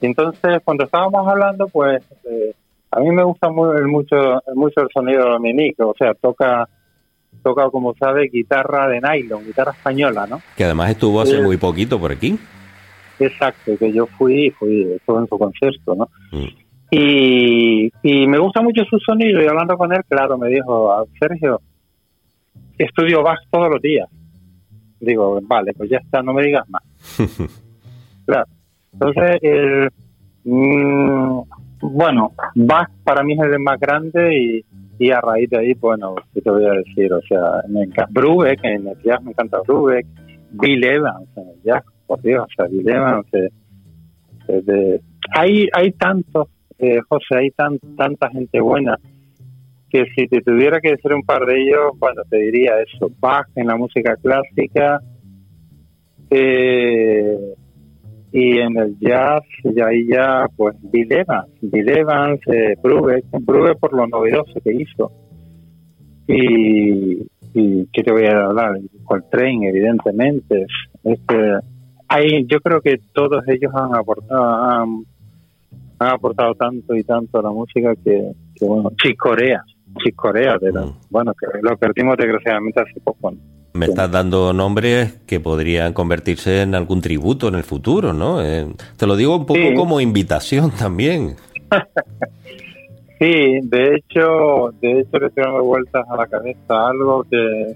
Y 0.00 0.06
entonces 0.06 0.60
cuando 0.64 0.84
estábamos 0.84 1.26
hablando, 1.26 1.66
pues 1.68 2.02
eh, 2.30 2.52
a 2.96 3.00
mí 3.00 3.10
me 3.10 3.22
gusta 3.22 3.48
mucho, 3.50 4.40
mucho 4.54 4.80
el 4.80 4.88
sonido 4.92 5.24
de 5.24 5.30
Dominic, 5.30 5.78
o 5.80 5.94
sea, 5.98 6.14
toca 6.14 6.68
toca, 7.42 7.68
como 7.70 7.94
sabe, 7.94 8.28
guitarra 8.32 8.88
de 8.88 9.00
nylon, 9.00 9.44
guitarra 9.44 9.72
española, 9.72 10.26
¿no? 10.26 10.40
Que 10.56 10.64
además 10.64 10.90
estuvo 10.90 11.20
hace 11.20 11.36
Eh, 11.38 11.42
muy 11.42 11.56
poquito 11.58 12.00
por 12.00 12.10
aquí. 12.10 12.38
Exacto, 13.18 13.76
que 13.78 13.92
yo 13.92 14.06
fui, 14.06 14.50
fui, 14.58 14.82
estuve 14.94 15.20
en 15.20 15.28
su 15.28 15.38
concierto, 15.38 15.94
¿no? 15.94 16.08
Mm. 16.32 16.48
Y, 16.90 17.92
y 18.02 18.26
me 18.26 18.38
gusta 18.38 18.62
mucho 18.62 18.82
su 18.88 18.98
sonido 18.98 19.42
y 19.42 19.46
hablando 19.46 19.76
con 19.76 19.92
él, 19.92 20.00
claro, 20.08 20.38
me 20.38 20.48
dijo, 20.48 20.92
"Ah, 20.92 21.04
Sergio, 21.20 21.60
estudio 22.78 23.22
Bach 23.22 23.38
todos 23.50 23.68
los 23.70 23.82
días. 23.82 24.08
Digo, 25.00 25.38
vale, 25.42 25.72
pues 25.74 25.90
ya 25.90 25.98
está, 25.98 26.22
no 26.22 26.32
me 26.32 26.42
digas 26.42 26.68
más. 26.68 26.82
Claro. 28.26 28.46
Entonces, 28.92 29.38
el, 29.42 29.88
mm, 30.44 31.40
bueno, 31.80 32.32
Bach 32.54 32.90
para 33.04 33.22
mí 33.22 33.34
es 33.34 33.40
el 33.40 33.58
más 33.58 33.78
grande 33.78 34.64
y, 34.98 35.10
a 35.10 35.20
raíz 35.20 35.50
de 35.50 35.58
ahí, 35.58 35.74
bueno, 35.74 36.14
¿qué 36.32 36.40
te 36.40 36.50
voy 36.50 36.64
a 36.64 36.72
decir? 36.72 37.12
O 37.12 37.20
sea, 37.22 37.62
me 37.68 37.82
encanta 37.82 38.10
Brubeck, 38.10 38.60
en 38.64 38.88
el 38.88 39.02
jazz 39.02 39.22
me 39.22 39.32
encanta 39.32 39.60
Brubeck, 39.66 40.06
Bill 40.52 40.84
Evans 40.84 41.28
en 41.36 41.48
el 41.48 41.62
jazz, 41.62 41.84
por 42.06 42.20
Dios, 42.22 42.44
o 42.44 42.54
sea, 42.56 42.66
Bill 42.66 42.88
Evans. 42.88 43.26
eh, 43.34 43.50
eh, 44.48 45.00
hay, 45.34 45.68
hay 45.72 45.92
tantos, 45.92 46.48
eh, 46.78 47.00
José, 47.08 47.36
hay 47.36 47.50
tan, 47.50 47.78
tanta 47.96 48.30
gente 48.30 48.60
buena 48.60 48.98
que 49.90 50.04
si 50.14 50.26
te 50.26 50.40
tuviera 50.40 50.80
que 50.80 50.90
decir 50.90 51.12
un 51.12 51.22
par 51.22 51.46
de 51.46 51.62
ellos, 51.62 51.92
bueno, 51.98 52.22
te 52.28 52.38
diría 52.38 52.80
eso, 52.80 53.10
Bach 53.20 53.46
en 53.54 53.68
la 53.68 53.76
música 53.76 54.16
clásica, 54.16 55.00
eh, 56.30 57.54
y 58.38 58.58
en 58.58 58.76
el 58.76 58.98
jazz, 58.98 59.42
y 59.64 59.80
ahí 59.80 60.06
ya, 60.08 60.46
pues, 60.56 60.76
Bill 60.92 61.10
Evans, 61.10 61.48
Bill 61.62 61.88
Evans, 61.88 62.40
eh, 62.48 62.74
Brubeck, 62.82 63.24
Brubeck 63.40 63.78
por 63.78 63.94
lo 63.94 64.06
novedoso 64.06 64.60
que 64.62 64.74
hizo. 64.74 65.10
Y, 66.28 67.22
y 67.54 67.86
¿qué 67.92 68.02
te 68.02 68.12
voy 68.12 68.24
a 68.26 68.46
hablar? 68.46 68.78
Coltrane, 69.04 69.68
evidentemente. 69.68 70.66
Este, 71.04 71.52
hay, 72.08 72.44
yo 72.46 72.60
creo 72.60 72.80
que 72.80 72.98
todos 73.14 73.42
ellos 73.48 73.72
han 73.74 73.94
aportado, 73.94 74.44
han, 74.44 75.04
han 75.98 76.08
aportado 76.08 76.54
tanto 76.54 76.94
y 76.94 77.04
tanto 77.04 77.38
a 77.38 77.42
la 77.42 77.50
música 77.50 77.94
que, 78.04 78.32
que 78.54 78.64
bueno, 78.66 78.90
Chick 79.02 79.16
Corea, 79.16 79.62
Chick 80.02 80.14
Corea, 80.14 80.58
de 80.58 80.72
la- 80.72 80.92
bueno, 81.10 81.32
que 81.34 81.46
lo 81.62 81.76
perdimos 81.78 82.16
desgraciadamente 82.18 82.80
hace 82.80 83.00
poco. 83.00 83.30
¿no? 83.30 83.38
Me 83.76 83.86
estás 83.86 84.10
dando 84.10 84.52
nombres 84.52 85.20
que 85.26 85.38
podrían 85.40 85.92
convertirse 85.92 86.62
en 86.62 86.74
algún 86.74 87.00
tributo 87.00 87.48
en 87.48 87.54
el 87.56 87.62
futuro, 87.62 88.12
¿no? 88.12 88.42
Eh, 88.42 88.66
te 88.96 89.06
lo 89.06 89.16
digo 89.16 89.36
un 89.36 89.46
poco 89.46 89.60
Sí. 89.60 89.74
como 89.74 90.00
invitación 90.00 90.70
también. 90.70 91.36
Sí, 93.18 93.60
de 93.62 93.94
hecho, 93.96 94.74
de 94.82 95.00
hecho 95.00 95.18
le 95.18 95.26
estoy 95.28 95.42
dando 95.44 95.64
vueltas 95.64 96.04
a 96.06 96.16
la 96.16 96.26
cabeza 96.26 96.88
algo 96.88 97.24
que 97.30 97.74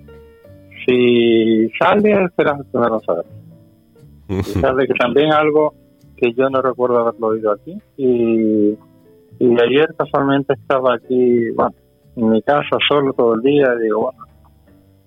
si 0.86 1.70
sale 1.78 2.28
serás 2.36 2.58
el 2.60 2.66
primero 2.66 2.96
en 2.96 3.00
saber. 3.00 3.24
Si 4.44 4.52
sale 4.60 4.86
que 4.86 4.92
también 4.94 5.32
algo 5.32 5.72
que 6.18 6.34
yo 6.34 6.50
no 6.50 6.60
recuerdo 6.60 6.98
haberlo 6.98 7.28
oído 7.28 7.52
aquí 7.52 7.74
y, 7.96 8.76
y 9.38 9.60
ayer 9.62 9.94
casualmente 9.96 10.52
estaba 10.52 10.96
aquí, 10.96 11.48
bueno, 11.52 11.72
en 12.16 12.30
mi 12.32 12.42
casa 12.42 12.76
solo 12.86 13.14
todo 13.14 13.34
el 13.36 13.40
día 13.40 13.66
y 13.80 13.84
digo, 13.84 14.00
bueno, 14.12 14.19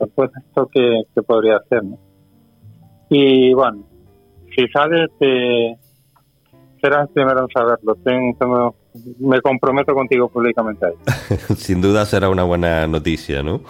de 0.05 0.29
esto 0.47 0.69
que, 0.71 1.03
podría 1.21 1.57
hacer. 1.57 1.83
Y 3.09 3.53
bueno, 3.53 3.83
si 4.55 4.67
sale 4.67 5.07
te 5.19 5.77
serás 6.83 7.07
el 7.07 7.13
primero 7.13 7.41
en 7.41 7.47
saberlo. 7.47 7.95
Ten- 8.03 8.35
me 9.19 9.41
comprometo 9.41 9.93
contigo 9.95 10.29
públicamente 10.29 10.85
ahí. 10.85 11.37
Sin 11.55 11.81
duda 11.81 12.05
será 12.05 12.29
una 12.29 12.43
buena 12.43 12.85
noticia, 12.87 13.41
¿no? 13.41 13.61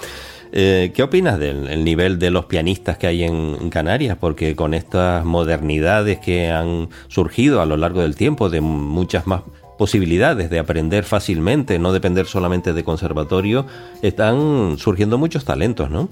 Eh, 0.51 0.91
¿Qué 0.93 1.01
opinas 1.01 1.39
del 1.39 1.67
el 1.67 1.83
nivel 1.83 2.19
de 2.19 2.29
los 2.29 2.45
pianistas 2.45 2.97
que 2.97 3.07
hay 3.07 3.23
en 3.23 3.69
Canarias? 3.69 4.17
Porque 4.19 4.55
con 4.55 4.73
estas 4.73 5.25
modernidades 5.25 6.19
que 6.19 6.49
han 6.51 6.89
surgido 7.07 7.61
a 7.61 7.65
lo 7.65 7.77
largo 7.77 8.01
del 8.01 8.15
tiempo, 8.15 8.49
de 8.49 8.61
muchas 8.61 9.25
más 9.25 9.41
posibilidades 9.77 10.49
de 10.49 10.59
aprender 10.59 11.05
fácilmente, 11.05 11.79
no 11.79 11.91
depender 11.91 12.27
solamente 12.27 12.73
de 12.73 12.83
conservatorio, 12.83 13.65
están 14.03 14.77
surgiendo 14.77 15.17
muchos 15.17 15.45
talentos, 15.45 15.89
¿no? 15.89 16.09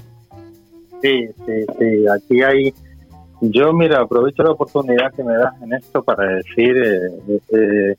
Sí, 1.01 1.27
sí, 1.45 1.65
sí. 1.79 2.05
Aquí 2.07 2.43
hay. 2.43 2.73
Yo, 3.41 3.73
mira, 3.73 4.01
aprovecho 4.01 4.43
la 4.43 4.51
oportunidad 4.51 5.13
que 5.13 5.23
me 5.23 5.33
das 5.33 5.59
en 5.63 5.73
esto 5.73 6.03
para 6.03 6.35
decir 6.35 6.77
eh, 6.77 7.39
eh, 7.49 7.95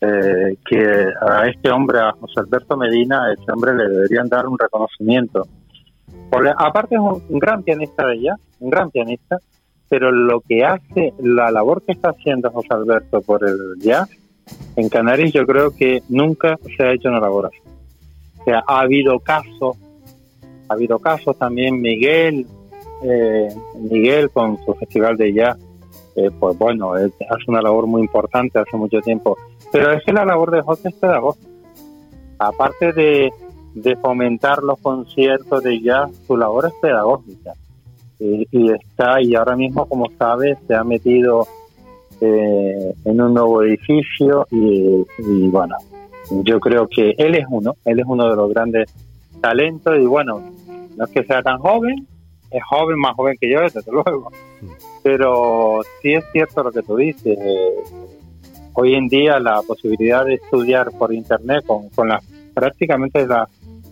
eh, 0.00 0.56
que 0.66 1.12
a 1.20 1.46
este 1.46 1.70
hombre, 1.70 2.00
a 2.00 2.12
José 2.12 2.40
Alberto 2.40 2.76
Medina, 2.76 3.24
a 3.24 3.32
este 3.34 3.52
hombre 3.52 3.74
le 3.74 3.88
deberían 3.88 4.28
dar 4.28 4.46
un 4.46 4.58
reconocimiento. 4.58 5.46
Porque, 6.30 6.50
aparte, 6.56 6.94
es 6.94 7.00
un, 7.00 7.38
gran 7.38 7.62
pianista 7.62 8.06
de 8.06 8.14
ella, 8.14 8.36
un 8.60 8.70
gran 8.70 8.90
pianista, 8.90 9.38
pero 9.90 10.10
lo 10.10 10.40
que 10.40 10.64
hace, 10.64 11.12
la 11.22 11.50
labor 11.50 11.82
que 11.82 11.92
está 11.92 12.10
haciendo 12.10 12.50
José 12.50 12.68
Alberto 12.70 13.20
por 13.20 13.46
el 13.46 13.58
jazz 13.78 14.08
en 14.76 14.88
Canarias, 14.88 15.32
yo 15.32 15.44
creo 15.44 15.76
que 15.76 16.02
nunca 16.08 16.58
se 16.76 16.82
ha 16.82 16.92
hecho 16.92 17.10
una 17.10 17.20
labor 17.20 17.46
así. 17.46 17.58
O 18.40 18.44
sea, 18.44 18.64
ha 18.66 18.80
habido 18.80 19.20
casos 19.20 19.76
ha 20.72 20.74
habido 20.74 20.98
casos 20.98 21.36
también 21.36 21.80
Miguel 21.80 22.46
eh, 23.02 23.48
Miguel 23.78 24.30
con 24.30 24.58
su 24.64 24.74
festival 24.74 25.16
de 25.16 25.32
jazz 25.32 25.58
eh, 26.16 26.30
pues 26.38 26.56
bueno 26.58 26.96
él 26.96 27.12
hace 27.30 27.44
una 27.48 27.62
labor 27.62 27.86
muy 27.86 28.02
importante 28.02 28.58
hace 28.58 28.76
mucho 28.76 29.00
tiempo. 29.00 29.36
Pero 29.70 29.92
es 29.92 30.04
que 30.04 30.12
la 30.12 30.24
labor 30.24 30.50
de 30.50 30.62
José 30.62 30.88
es 30.88 30.94
pedagógica 30.94 31.48
aparte 32.38 32.92
de, 32.92 33.32
de 33.74 33.96
fomentar 33.96 34.62
los 34.62 34.78
conciertos 34.80 35.62
de 35.62 35.80
jazz 35.80 36.10
su 36.26 36.36
labor 36.36 36.66
es 36.66 36.74
pedagógica. 36.80 37.52
Y, 38.18 38.46
y 38.52 38.70
está 38.72 39.20
y 39.20 39.34
ahora 39.34 39.56
mismo 39.56 39.86
como 39.86 40.10
sabes 40.18 40.58
se 40.66 40.74
ha 40.74 40.84
metido 40.84 41.46
eh, 42.20 42.94
en 43.04 43.20
un 43.20 43.34
nuevo 43.34 43.64
edificio 43.64 44.46
y, 44.50 45.04
y 45.18 45.48
bueno 45.48 45.76
yo 46.44 46.60
creo 46.60 46.86
que 46.86 47.14
él 47.18 47.34
es 47.34 47.46
uno 47.50 47.74
él 47.84 47.98
es 47.98 48.06
uno 48.06 48.28
de 48.28 48.36
los 48.36 48.48
grandes 48.50 48.94
talentos 49.40 49.98
y 49.98 50.06
bueno 50.06 50.40
no 50.96 51.04
es 51.04 51.10
que 51.10 51.24
sea 51.24 51.42
tan 51.42 51.58
joven, 51.58 52.06
es 52.50 52.62
joven, 52.64 52.98
más 52.98 53.14
joven 53.14 53.36
que 53.40 53.50
yo, 53.50 53.60
desde 53.60 53.80
luego. 53.90 54.30
Pero 55.02 55.80
sí 56.00 56.12
es 56.12 56.24
cierto 56.32 56.62
lo 56.62 56.70
que 56.70 56.82
tú 56.82 56.96
dices. 56.96 57.38
hoy 58.74 58.94
en 58.94 59.08
día 59.08 59.38
la 59.38 59.62
posibilidad 59.62 60.24
de 60.24 60.34
estudiar 60.34 60.90
por 60.92 61.12
internet 61.12 61.64
con, 61.66 61.88
con 61.90 62.08
las 62.08 62.24
prácticamente 62.54 63.26
las 63.26 63.48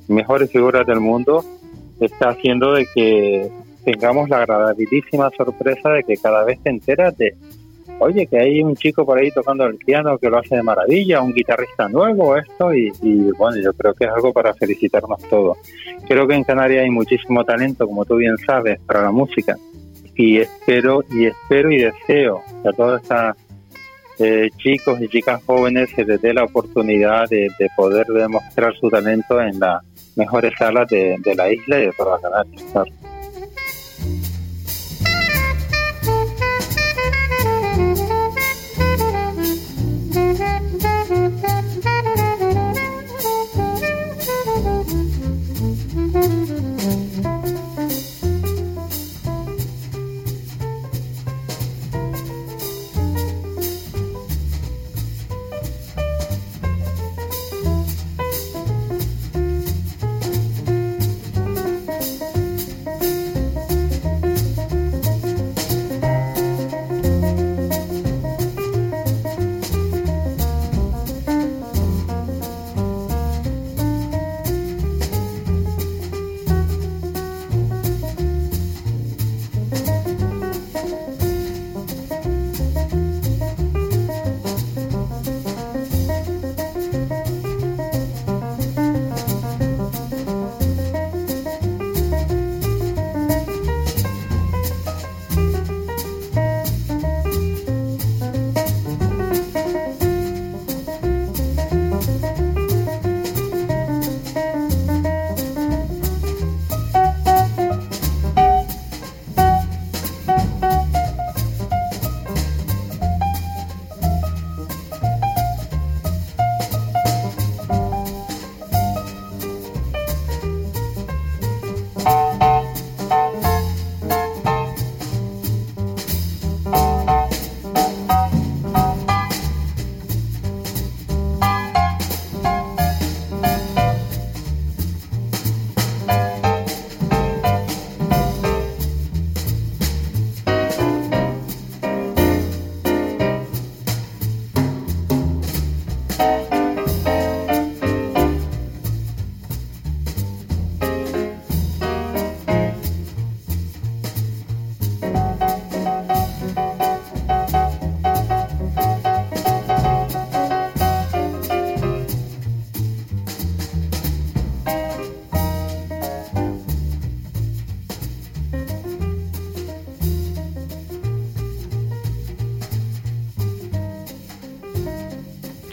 mejores 0.09 0.51
figuras 0.51 0.87
del 0.87 1.01
mundo, 1.01 1.45
está 2.01 2.31
haciendo 2.31 2.75
de 2.75 2.87
que 2.93 3.51
tengamos 3.85 4.29
la 4.29 4.39
agradabilísima 4.39 5.31
sorpresa 5.37 5.91
de 5.91 6.05
que 6.05 6.17
cada 6.17 6.45
vez 6.45 6.61
te 6.63 6.71
enteras 6.71 7.17
de, 7.17 7.35
oye, 8.01 8.27
que 8.27 8.39
hay 8.39 8.63
un 8.63 8.75
chico 8.75 9.07
por 9.07 9.19
ahí 9.19 9.31
tocando 9.31 9.65
el 9.67 9.77
piano 9.77 10.19
que 10.19 10.29
lo 10.29 10.39
hace 10.39 10.57
de 10.57 10.63
maravilla, 10.63 11.23
un 11.23 11.33
guitarrista 11.33 11.89
nuevo, 11.89 12.37
esto, 12.37 12.75
y, 12.75 12.91
y 13.03 13.31
bueno, 13.39 13.63
yo 13.63 13.73
creo 13.75 13.95
que 13.95 14.05
es 14.05 14.11
algo 14.11 14.33
para 14.33 14.53
felicitarnos 14.55 15.23
todos. 15.29 15.59
Creo 16.09 16.27
que 16.27 16.35
en 16.35 16.45
Canarias 16.45 16.83
hay 16.83 16.91
muchísimo 16.91 17.45
talento, 17.45 17.87
como 17.87 18.05
tú 18.05 18.17
bien 18.17 18.37
sabes, 18.39 18.81
para 18.81 19.03
la 19.03 19.11
música, 19.11 19.57
y 20.17 20.39
espero, 20.39 21.03
y 21.11 21.27
espero 21.27 21.71
y 21.71 21.79
deseo 21.79 22.43
que 22.63 22.69
a 22.69 22.73
todos 22.73 23.01
estos 23.03 23.37
eh, 24.19 24.51
chicos 24.59 25.01
y 25.01 25.09
chicas 25.09 25.43
jóvenes 25.45 25.91
se 25.95 26.05
les 26.05 26.21
dé 26.21 26.35
la 26.35 26.45
oportunidad 26.45 27.29
de, 27.29 27.49
de 27.59 27.69
poder 27.75 28.07
demostrar 28.07 28.75
su 28.75 28.91
talento 28.91 29.41
en 29.41 29.59
las 29.59 29.83
mejores 30.17 30.53
salas 30.59 30.89
de, 30.89 31.17
de 31.21 31.35
la 31.35 31.51
isla 31.51 31.79
y 31.79 31.87
de 31.87 31.93
toda 31.93 32.21
Canarias. 32.21 32.63
Claro. 32.73 33.00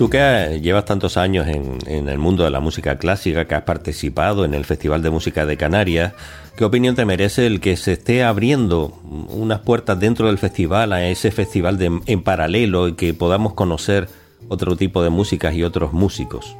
Tú 0.07 0.11
que 0.11 0.61
llevas 0.61 0.85
tantos 0.85 1.17
años 1.17 1.47
en, 1.47 2.07
el 2.07 2.17
mundo 2.17 2.45
de 2.45 2.49
la 2.49 2.61
música 2.61 2.97
clásica, 2.97 3.43
que 3.43 3.55
has 3.55 3.63
participado 3.63 4.45
en 4.45 4.53
el 4.53 4.63
Festival 4.63 5.01
de 5.01 5.09
Música 5.09 5.45
de 5.45 5.57
Canarias, 5.57 6.13
¿qué 6.55 6.63
opinión 6.63 6.95
te 6.95 7.03
merece 7.03 7.45
el 7.45 7.59
que 7.59 7.75
se 7.75 7.91
esté 7.91 8.23
abriendo 8.23 8.93
unas 9.03 9.59
puertas 9.59 9.99
dentro 9.99 10.27
del 10.27 10.37
festival, 10.37 10.93
a 10.93 11.05
ese 11.05 11.29
festival 11.29 11.77
de, 11.77 11.99
en 12.05 12.23
paralelo, 12.23 12.87
y 12.87 12.93
que 12.93 13.13
podamos 13.13 13.53
conocer 13.53 14.07
otro 14.47 14.77
tipo 14.77 15.03
de 15.03 15.09
músicas 15.09 15.53
y 15.55 15.65
otros 15.65 15.91
músicos? 15.91 16.55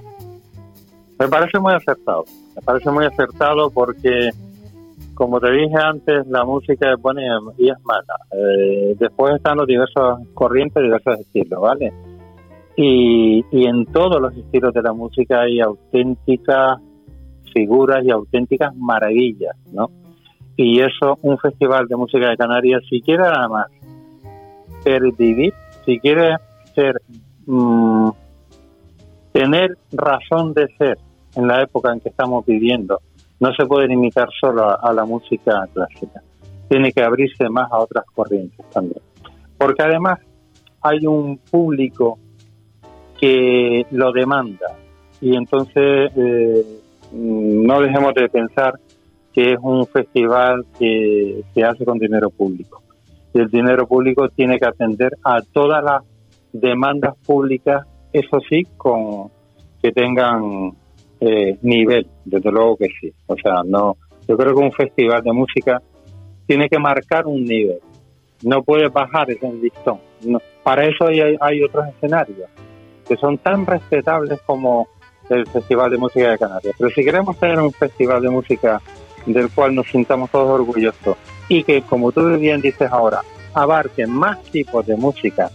Me 1.18 1.30
parece 1.30 1.58
muy 1.58 1.72
acertado, 1.72 2.26
me 2.54 2.62
parece 2.62 2.91
muy 2.91 3.06
acertado 3.06 3.72
porque, 3.72 4.30
como 5.14 5.39
te 5.39 5.52
dije 5.52 5.78
antes, 5.82 6.28
la 6.28 6.43
música 6.43 6.91
es 6.91 7.02
buena 7.02 7.22
y 7.58 7.70
es 7.70 7.78
mala. 7.86 8.18
Eh, 8.34 8.98
después 9.00 9.36
están 9.36 9.56
los 9.56 9.68
diversos 9.68 10.20
corrientes, 10.34 10.84
diversos 10.84 11.18
estilos, 11.22 11.62
¿vale? 11.62 11.93
Y, 12.80 13.43
y, 13.51 13.65
en 13.65 13.88
todos 13.88 14.21
los 14.21 14.38
estilos 14.38 14.71
de 14.71 14.84
la 14.84 14.93
música 14.93 15.41
hay 15.41 15.59
auténticas 15.59 16.80
figuras 17.51 18.05
y 18.05 18.11
auténticas 18.11 18.75
maravillas, 18.75 19.55
¿no? 19.73 19.89
Y 20.55 20.80
eso, 20.80 21.17
un 21.23 21.39
festival 21.39 21.88
de 21.88 21.95
música 21.95 22.30
de 22.30 22.38
Canarias, 22.38 22.84
si 22.88 23.01
quiere 23.01 23.23
nada 23.23 23.47
más 23.47 23.67
pervivir, 24.84 25.53
si 25.86 25.99
quiere 25.99 26.38
ser, 26.75 27.01
mmm, 27.47 28.09
tener 29.32 29.75
razón 29.91 30.53
de 30.53 30.67
ser 30.78 30.99
en 31.36 31.47
la 31.47 31.63
época 31.63 31.91
en 31.91 31.99
que 31.99 32.09
estamos 32.09 32.45
viviendo, 32.45 32.99
no 33.39 33.53
se 33.53 33.65
puede 33.65 33.88
limitar 33.88 34.30
solo 34.39 34.63
a, 34.63 34.75
a 34.75 34.93
la 34.93 35.05
música 35.05 35.67
clásica. 35.73 36.21
Tiene 36.69 36.91
que 36.91 37.03
abrirse 37.03 37.49
más 37.49 37.71
a 37.71 37.80
otras 37.80 38.05
corrientes 38.13 38.67
también. 38.69 39.01
Porque 39.57 39.82
además 39.82 40.19
hay 40.82 41.05
un 41.05 41.38
público 41.38 42.19
que 43.20 43.86
lo 43.91 44.11
demanda. 44.11 44.78
Y 45.20 45.36
entonces 45.36 46.11
eh, 46.15 46.65
no 47.11 47.82
dejemos 47.82 48.13
de 48.13 48.30
pensar 48.30 48.74
que 49.34 49.53
es 49.53 49.59
un 49.61 49.86
festival 49.88 50.65
que 50.80 51.43
se 51.53 51.63
hace 51.63 51.86
con 51.86 51.97
dinero 51.97 52.30
público. 52.30 52.82
Y 53.34 53.39
el 53.39 53.49
dinero 53.49 53.88
público 53.88 54.30
tiene 54.30 54.57
que 54.57 54.65
atender 54.65 55.11
a 55.24 55.41
todas 55.41 55.84
las 55.84 56.03
demandas 56.51 57.15
públicas, 57.26 57.86
eso 58.13 58.39
sí, 58.49 58.63
con 58.78 59.30
que 59.82 59.91
tengan 59.91 60.72
eh, 61.20 61.57
nivel, 61.61 62.07
desde 62.26 62.51
luego 62.51 62.78
que 62.78 62.88
sí. 62.99 63.11
O 63.28 63.36
sea, 63.36 63.61
no, 63.65 63.97
yo 64.28 64.38
creo 64.38 64.55
que 64.55 64.63
un 64.63 64.72
festival 64.72 65.24
de 65.24 65.34
música 65.34 65.82
tiene 66.47 66.68
que 66.68 66.80
marcar 66.80 67.28
un 67.28 67.43
nivel, 67.43 67.80
no 68.43 68.63
puede 68.63 68.88
bajar 68.89 69.30
ese 69.30 69.51
listón. 69.53 69.99
Para 70.63 70.86
eso 70.86 71.05
hay, 71.05 71.38
hay 71.39 71.63
otros 71.63 71.88
escenarios 71.89 72.49
que 73.08 73.18
son 73.18 73.38
tan 73.38 73.66
respetables 73.66 74.39
como 74.45 74.88
el 75.30 75.45
Festival 75.47 75.91
de 75.91 75.97
Música 75.97 76.32
de 76.32 76.38
Canarias. 76.38 76.76
Pero 76.78 76.89
si 76.91 77.03
queremos 77.03 77.38
tener 77.38 77.60
un 77.60 77.72
festival 77.72 78.22
de 78.22 78.30
música 78.30 78.82
del 79.26 79.49
cual 79.49 79.76
nos 79.76 79.88
sintamos 79.88 80.30
todos 80.32 80.49
orgullosos 80.49 81.18
y 81.49 81.64
que, 81.64 81.82
como 81.82 82.12
tú 82.12 82.26
bien 82.38 82.62
dices 82.62 82.89
ahora, 82.91 83.22
abarque 83.53 84.08
más 84.08 84.41
tipos 84.43 84.86
de 84.86 84.95
música, 84.95 85.51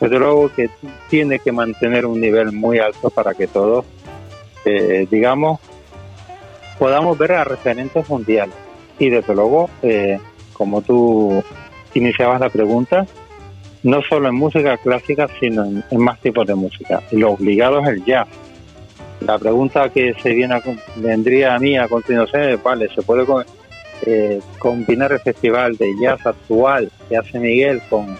desde 0.00 0.18
luego 0.18 0.50
que 0.54 0.68
tiene 1.08 1.38
que 1.38 1.52
mantener 1.52 2.06
un 2.06 2.20
nivel 2.20 2.52
muy 2.52 2.78
alto 2.78 3.10
para 3.10 3.34
que 3.34 3.46
todos, 3.46 3.84
eh, 4.64 5.06
digamos, 5.10 5.60
podamos 6.78 7.16
ver 7.18 7.32
a 7.32 7.44
referentes 7.44 8.08
mundiales. 8.08 8.54
Y 8.98 9.10
desde 9.10 9.34
luego, 9.34 9.70
eh, 9.82 10.18
como 10.52 10.82
tú 10.82 11.42
iniciabas 11.94 12.40
la 12.40 12.50
pregunta, 12.50 13.06
no 13.82 14.00
solo 14.02 14.28
en 14.28 14.34
música 14.34 14.76
clásica, 14.76 15.28
sino 15.40 15.64
en, 15.64 15.84
más 15.98 16.20
tipos 16.20 16.46
de 16.46 16.54
música. 16.54 17.02
Y 17.10 17.16
lo 17.16 17.32
obligado 17.32 17.80
es 17.80 17.88
el 17.88 18.04
jazz. 18.04 18.28
la 19.20 19.38
pregunta 19.38 19.88
que 19.88 20.14
se 20.22 20.34
viene 20.34 20.54
a, 20.54 20.62
vendría 20.96 21.54
a 21.54 21.58
mí 21.58 21.76
a 21.76 21.88
continuación 21.88 22.42
es, 22.42 22.62
vale, 22.62 22.88
¿se 22.94 23.02
puede 23.02 23.24
eh, 24.06 24.40
combinar 24.58 25.12
el 25.12 25.20
festival 25.20 25.76
de 25.76 25.92
jazz 26.00 26.24
actual 26.26 26.90
que 27.08 27.16
hace 27.16 27.38
Miguel 27.38 27.80
con, 27.88 28.16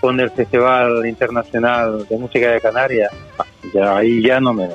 con 0.00 0.18
el 0.20 0.30
Festival 0.30 1.06
Internacional 1.06 2.06
de 2.08 2.16
Música 2.16 2.50
de 2.52 2.60
Canarias? 2.60 3.12
Ya 3.72 3.96
ahí 3.96 4.22
ya 4.22 4.40
no 4.40 4.52
me... 4.52 4.68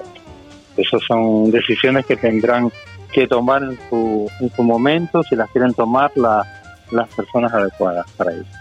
Esas 0.78 1.01
son 1.03 1.51
decisiones 1.51 2.05
que 2.05 2.16
tendrán 2.16 2.72
que 3.12 3.28
tomar 3.28 3.62
en 3.62 3.78
su, 3.89 4.32
en 4.39 4.49
su 4.51 4.64
momento, 4.64 5.22
si 5.24 5.36
las 5.36 5.49
quieren 5.51 5.74
tomar 5.74 6.12
las 6.16 7.07
personas 7.14 7.53
adecuadas 7.53 8.09
para 8.12 8.32
eso. 8.32 8.61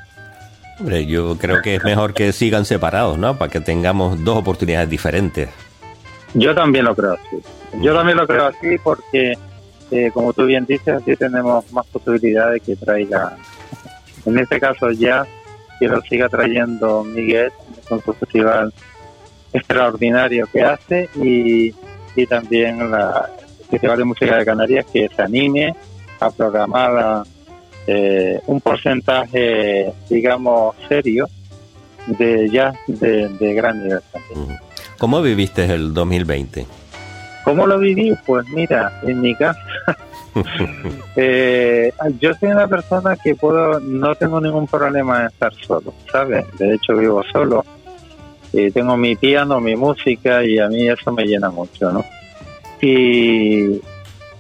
Yo 0.85 1.37
creo 1.37 1.61
que 1.63 1.77
es 1.77 1.85
mejor 1.85 2.15
que 2.15 2.33
sigan 2.33 2.65
separados, 2.65 3.19
¿no? 3.19 3.37
Para 3.37 3.51
que 3.51 3.61
tengamos 3.61 4.23
dos 4.25 4.39
oportunidades 4.39 4.89
diferentes. 4.89 5.49
Yo 6.35 6.55
también 6.55 6.85
lo 6.85 6.95
creo 6.95 7.15
así. 7.15 7.43
Yo 7.81 7.95
también 7.95 8.17
lo 8.17 8.27
creo 8.27 8.47
así 8.47 8.79
porque, 8.83 9.35
eh, 9.91 10.11
como 10.13 10.33
tú 10.33 10.47
bien 10.47 10.65
dices, 10.65 10.95
así 10.95 11.17
tenemos 11.17 11.71
más 11.73 11.87
posibilidades 11.87 12.63
que 12.63 12.77
traiga, 12.77 13.37
en 14.25 14.39
este 14.39 14.59
caso 14.59 14.91
ya, 14.91 15.27
que 15.79 15.89
lo 15.89 16.01
siga 16.03 16.29
trayendo 16.29 17.05
Miguel 17.05 17.53
con 17.89 18.03
su 18.03 18.13
festival 18.13 18.73
extraordinario 19.53 20.47
que 20.53 20.63
hace 20.63 21.09
y, 21.17 21.75
y 22.15 22.27
también 22.27 22.91
la 22.91 23.31
Festival 23.71 23.99
de 23.99 24.05
Música 24.05 24.37
de 24.37 24.45
Canarias 24.45 24.87
que 24.93 25.09
se 25.09 25.23
anime 25.23 25.75
a 26.19 26.31
programar 26.31 27.25
eh, 27.93 28.41
un 28.47 28.61
porcentaje, 28.61 29.93
digamos, 30.09 30.77
serio 30.89 31.29
de 32.07 32.49
jazz 32.49 32.77
de, 32.87 33.29
de 33.29 33.55
gran 33.55 33.83
nivel 33.83 34.01
¿Cómo 34.97 35.21
viviste 35.21 35.65
el 35.65 35.93
2020? 35.93 36.67
¿Cómo 37.45 37.67
lo 37.67 37.81
viví? 37.81 38.15
Pues 38.25 38.47
mira, 38.51 39.01
en 39.03 39.21
mi 39.21 39.35
casa, 39.35 39.59
eh, 41.17 41.93
yo 42.21 42.33
soy 42.35 42.51
una 42.51 42.69
persona 42.69 43.17
que 43.17 43.35
puedo, 43.35 43.81
no 43.81 44.15
tengo 44.15 44.41
ningún 44.41 44.69
problema 44.69 45.23
en 45.23 45.27
estar 45.27 45.53
solo, 45.55 45.93
¿sabes? 46.13 46.45
De 46.59 46.75
hecho 46.75 46.97
vivo 46.97 47.25
solo, 47.33 47.65
y 48.53 48.71
tengo 48.71 48.97
mi 48.97 49.17
piano, 49.17 49.61
mi 49.61 49.75
música 49.75 50.45
y 50.45 50.61
a 50.61 50.69
mí 50.69 50.89
eso 50.89 51.11
me 51.11 51.25
llena 51.25 51.51
mucho, 51.51 51.91
¿no? 51.91 52.05
Y, 52.81 53.81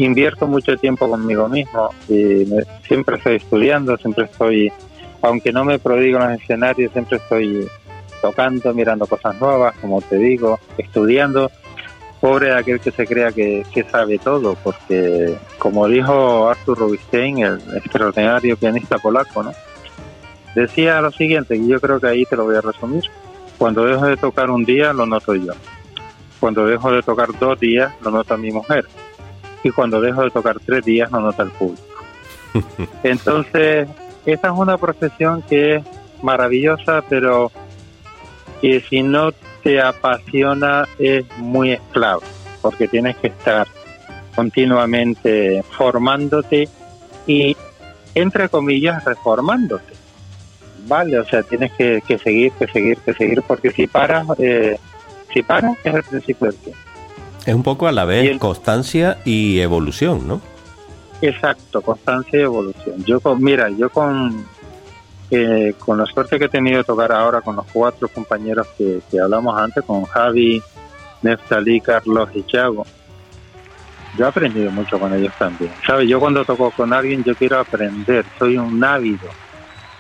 invierto 0.05 0.46
mucho 0.46 0.76
tiempo 0.76 1.09
conmigo 1.09 1.48
mismo 1.48 1.90
y 2.09 2.46
siempre 2.86 3.16
estoy 3.16 3.36
estudiando, 3.36 3.96
siempre 3.98 4.24
estoy, 4.24 4.72
aunque 5.22 5.53
no 5.53 5.64
me 5.64 5.78
prodigo 5.78 6.18
en 6.20 6.32
los 6.32 6.40
escenarios, 6.40 6.92
siempre 6.92 7.18
estoy 7.18 7.68
tocando, 8.22 8.72
mirando 8.72 9.07
cosas 9.07 9.38
nuevas, 9.40 9.74
como 9.80 10.01
te 10.01 10.16
digo, 10.16 10.59
estudiando. 10.78 11.51
Pobre 12.20 12.55
aquel 12.55 12.80
que 12.80 12.90
se 12.90 13.07
crea 13.07 13.32
que, 13.32 13.64
sabe 13.90 14.18
todo, 14.18 14.55
porque 14.62 15.38
como 15.59 15.88
dijo 15.88 16.48
Arthur 16.48 16.78
Rubinstein, 16.78 17.38
el 17.38 17.61
extraordinario 17.76 18.59
pianista 18.59 18.98
polaco. 18.98 19.42
Decía 20.55 21.01
lo 21.01 21.11
siguiente, 21.12 21.57
y 21.57 21.66
yo 21.66 21.80
creo 21.80 21.98
que 21.98 22.09
ahí 22.09 22.26
te 22.26 22.36
lo 22.36 22.44
voy 22.44 22.57
a 22.57 22.61
resumir. 22.61 23.05
Cuando 23.57 23.84
dejo 23.84 24.07
de 24.07 24.18
tocar 24.18 24.51
un 24.51 24.64
día, 24.64 24.92
lo 24.92 25.07
noto 25.07 25.34
yo. 25.34 25.53
Cuando 26.40 26.66
dejo 26.66 26.92
de 26.92 27.03
tocar 27.03 27.28
dos 27.38 27.59
días, 27.59 27.92
lo 28.03 28.11
nota 28.11 28.36
mi 28.36 28.51
mujer 28.51 28.86
y 29.62 29.70
cuando 29.70 30.00
dejo 30.00 30.22
de 30.22 30.30
tocar 30.30 30.58
tres 30.64 30.84
días 30.84 31.11
no 31.11 31.20
nota 31.20 31.42
el 31.42 31.50
público. 31.50 31.82
Entonces, 33.02 33.88
esta 34.26 34.48
es 34.48 34.54
una 34.54 34.78
profesión 34.78 35.42
que 35.42 35.76
es 35.76 35.84
maravillosa, 36.22 37.02
pero 37.08 37.50
que 38.61 38.80
si 38.80 39.02
no 39.02 39.32
te 39.62 39.80
apasiona 39.80 40.86
es 40.98 41.24
muy 41.38 41.72
esclavo, 41.72 42.22
porque 42.62 42.88
tienes 42.88 43.16
que 43.16 43.28
estar 43.28 43.66
continuamente 44.34 45.62
formándote 45.76 46.68
y, 47.26 47.56
entre 48.14 48.48
comillas, 48.48 49.04
reformándote. 49.04 49.94
Vale, 50.86 51.18
o 51.18 51.24
sea, 51.24 51.42
tienes 51.42 51.72
que, 51.72 52.02
seguir, 52.22 52.52
que 52.52 52.66
seguir, 52.66 52.98
que 52.98 53.12
seguir, 53.14 53.42
porque 53.46 53.70
si 53.70 53.86
paras, 53.86 54.26
eh, 54.38 54.78
si 55.32 55.42
paras 55.42 55.76
es 55.84 55.94
el 55.94 56.02
principio 56.02 56.46
del 56.48 56.56
tiempo. 56.56 56.89
Es 57.51 57.57
un 57.57 57.64
poco 57.64 57.88
a 57.88 57.92
la 57.92 58.05
vez 58.05 58.38
constancia 58.38 59.18
y 59.24 59.59
evolución, 59.59 60.28
¿no? 60.28 60.40
Exacto, 61.20 61.82
constancia 61.82 62.38
y 62.38 62.42
evolución. 62.42 63.05
Yo 63.05 63.18
con, 63.18 63.42
mira, 63.42 63.68
yo 63.70 63.90
con 63.90 64.46
eh, 65.32 65.74
con 65.76 65.98
la 65.98 66.07
suerte 66.07 66.38
que 66.38 66.44
he 66.44 66.48
tenido 66.48 66.78
de 66.78 66.84
tocar 66.84 67.11
ahora 67.11 67.40
con 67.40 67.57
los 67.57 67.66
cuatro 67.72 68.07
compañeros 68.07 68.68
que, 68.78 69.01
hablamos 69.20 69.61
antes, 69.61 69.82
con 69.82 70.05
Javi, 70.05 70.62
Neftalí, 71.22 71.80
Carlos 71.80 72.28
y 72.34 72.44
Chago, 72.44 72.86
yo 74.16 74.26
he 74.26 74.28
aprendido 74.28 74.70
mucho 74.70 75.01
con 75.01 75.12
ellos 75.12 75.34
también. 75.36 75.72
¿Sabes? 75.84 76.09
Yo 76.09 76.20
cuando 76.20 76.44
toco 76.44 76.70
con 76.70 76.92
alguien, 76.92 77.24
yo 77.24 77.34
quiero 77.34 77.59
aprender, 77.59 78.24
soy 78.38 78.59
un 78.59 78.84
ávido. 78.84 79.28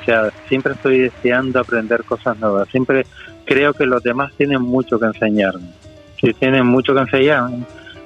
O 0.00 0.04
sea, 0.04 0.30
siempre 0.48 0.74
estoy 0.74 1.00
deseando 1.00 1.58
aprender 1.58 2.04
cosas 2.04 2.38
nuevas. 2.38 2.68
Siempre 2.68 3.04
creo 3.44 3.74
que 3.74 3.86
los 3.86 4.04
demás 4.04 4.32
tienen 4.36 4.62
mucho 4.62 5.00
que 5.00 5.06
enseñarme 5.06 5.79
que 6.20 6.34
tienen 6.34 6.66
mucho 6.66 6.94
que 6.94 7.00
enseñar 7.00 7.50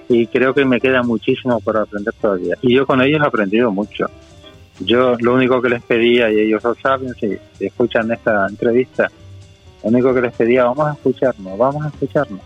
y 0.08 0.26
creo 0.26 0.54
que 0.54 0.64
me 0.64 0.80
queda 0.80 1.02
muchísimo 1.02 1.60
por 1.60 1.76
aprender 1.76 2.14
todavía. 2.20 2.56
Y 2.62 2.74
yo 2.74 2.86
con 2.86 3.00
ellos 3.00 3.20
he 3.22 3.26
aprendido 3.26 3.70
mucho. 3.70 4.06
Yo 4.80 5.16
lo 5.18 5.34
único 5.34 5.62
que 5.62 5.68
les 5.68 5.82
pedía, 5.82 6.30
y 6.30 6.40
ellos 6.40 6.62
lo 6.64 6.74
saben, 6.74 7.14
si, 7.14 7.36
escuchan 7.60 8.10
esta 8.10 8.46
entrevista, 8.48 9.10
lo 9.82 9.90
único 9.90 10.12
que 10.12 10.20
les 10.20 10.32
pedía, 10.34 10.64
vamos 10.64 10.88
a 10.88 10.92
escucharnos, 10.92 11.58
vamos 11.58 11.84
a 11.84 11.88
escucharnos. 11.88 12.40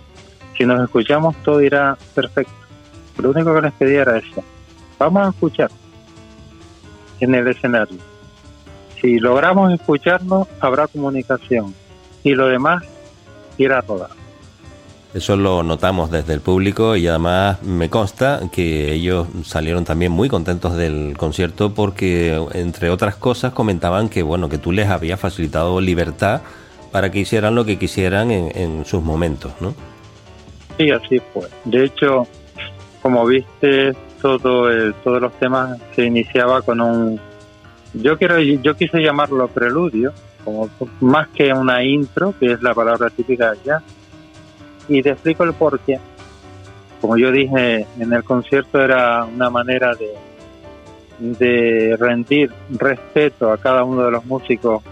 Si 0.56 0.66
nos 0.66 0.82
escuchamos 0.82 1.36
todo 1.42 1.62
irá 1.62 1.96
perfecto. 2.14 2.52
Lo 3.18 3.30
único 3.30 3.54
que 3.54 3.62
les 3.62 3.72
pedía 3.72 4.02
era 4.02 4.18
eso. 4.18 4.44
Vamos 4.98 5.26
a 5.26 5.30
escuchar 5.30 5.70
en 7.20 7.34
el 7.34 7.48
escenario. 7.48 7.98
Si 9.00 9.18
logramos 9.18 9.72
escucharnos, 9.72 10.48
habrá 10.60 10.86
comunicación. 10.88 11.74
Y 12.24 12.34
lo 12.34 12.48
demás 12.48 12.82
irá 13.56 13.78
a 13.78 13.80
rodar. 13.82 14.17
Eso 15.14 15.36
lo 15.36 15.62
notamos 15.62 16.10
desde 16.10 16.34
el 16.34 16.40
público 16.42 16.94
y 16.94 17.06
además 17.06 17.62
me 17.62 17.88
consta 17.88 18.40
que 18.52 18.92
ellos 18.92 19.26
salieron 19.42 19.86
también 19.86 20.12
muy 20.12 20.28
contentos 20.28 20.76
del 20.76 21.16
concierto 21.16 21.72
porque, 21.72 22.38
entre 22.52 22.90
otras 22.90 23.16
cosas, 23.16 23.54
comentaban 23.54 24.10
que, 24.10 24.22
bueno, 24.22 24.50
que 24.50 24.58
tú 24.58 24.70
les 24.70 24.88
habías 24.88 25.18
facilitado 25.18 25.80
libertad 25.80 26.42
para 26.92 27.10
que 27.10 27.20
hicieran 27.20 27.54
lo 27.54 27.64
que 27.64 27.78
quisieran 27.78 28.30
en, 28.30 28.84
sus 28.84 29.02
momentos, 29.02 29.52
¿no? 29.60 29.74
Sí, 30.76 30.90
así 30.90 31.20
fue. 31.32 31.48
De 31.64 31.86
hecho, 31.86 32.26
como 33.00 33.24
viste, 33.26 33.94
todo 34.20 34.68
todos 35.02 35.22
los 35.22 35.32
temas 35.38 35.78
se 35.96 36.04
iniciaba 36.04 36.60
con 36.60 36.82
un... 36.82 37.18
Yo, 37.94 38.18
quiero, 38.18 38.38
yo 38.40 38.76
quise 38.76 39.00
llamarlo 39.00 39.48
preludio, 39.48 40.12
como 40.44 40.68
más 41.00 41.28
que 41.28 41.50
una 41.50 41.82
intro, 41.82 42.34
que 42.38 42.52
es 42.52 42.62
la 42.62 42.74
palabra 42.74 43.08
típica 43.08 43.54
ya 43.64 43.82
y 44.88 45.02
te 45.02 45.10
explico 45.10 45.44
el 45.44 45.52
porqué. 45.52 45.98
Como 47.00 47.16
yo 47.16 47.30
dije 47.30 47.86
en 47.98 48.12
el 48.12 48.24
concierto, 48.24 48.80
era 48.82 49.24
una 49.24 49.50
manera 49.50 49.94
de, 49.94 50.14
de 51.18 51.96
rendir 51.96 52.50
respeto 52.70 53.52
a 53.52 53.58
cada 53.58 53.84
uno 53.84 54.04
de 54.04 54.10
los 54.10 54.24
músicos 54.24 54.82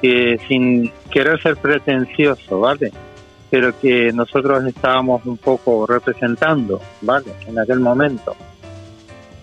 que 0.00 0.38
sin 0.46 0.92
querer 1.10 1.40
ser 1.40 1.56
pretencioso, 1.56 2.60
¿vale? 2.60 2.92
Pero 3.50 3.78
que 3.80 4.12
nosotros 4.12 4.64
estábamos 4.64 5.24
un 5.26 5.38
poco 5.38 5.86
representando, 5.86 6.80
¿vale? 7.00 7.32
En 7.46 7.58
aquel 7.58 7.80
momento. 7.80 8.36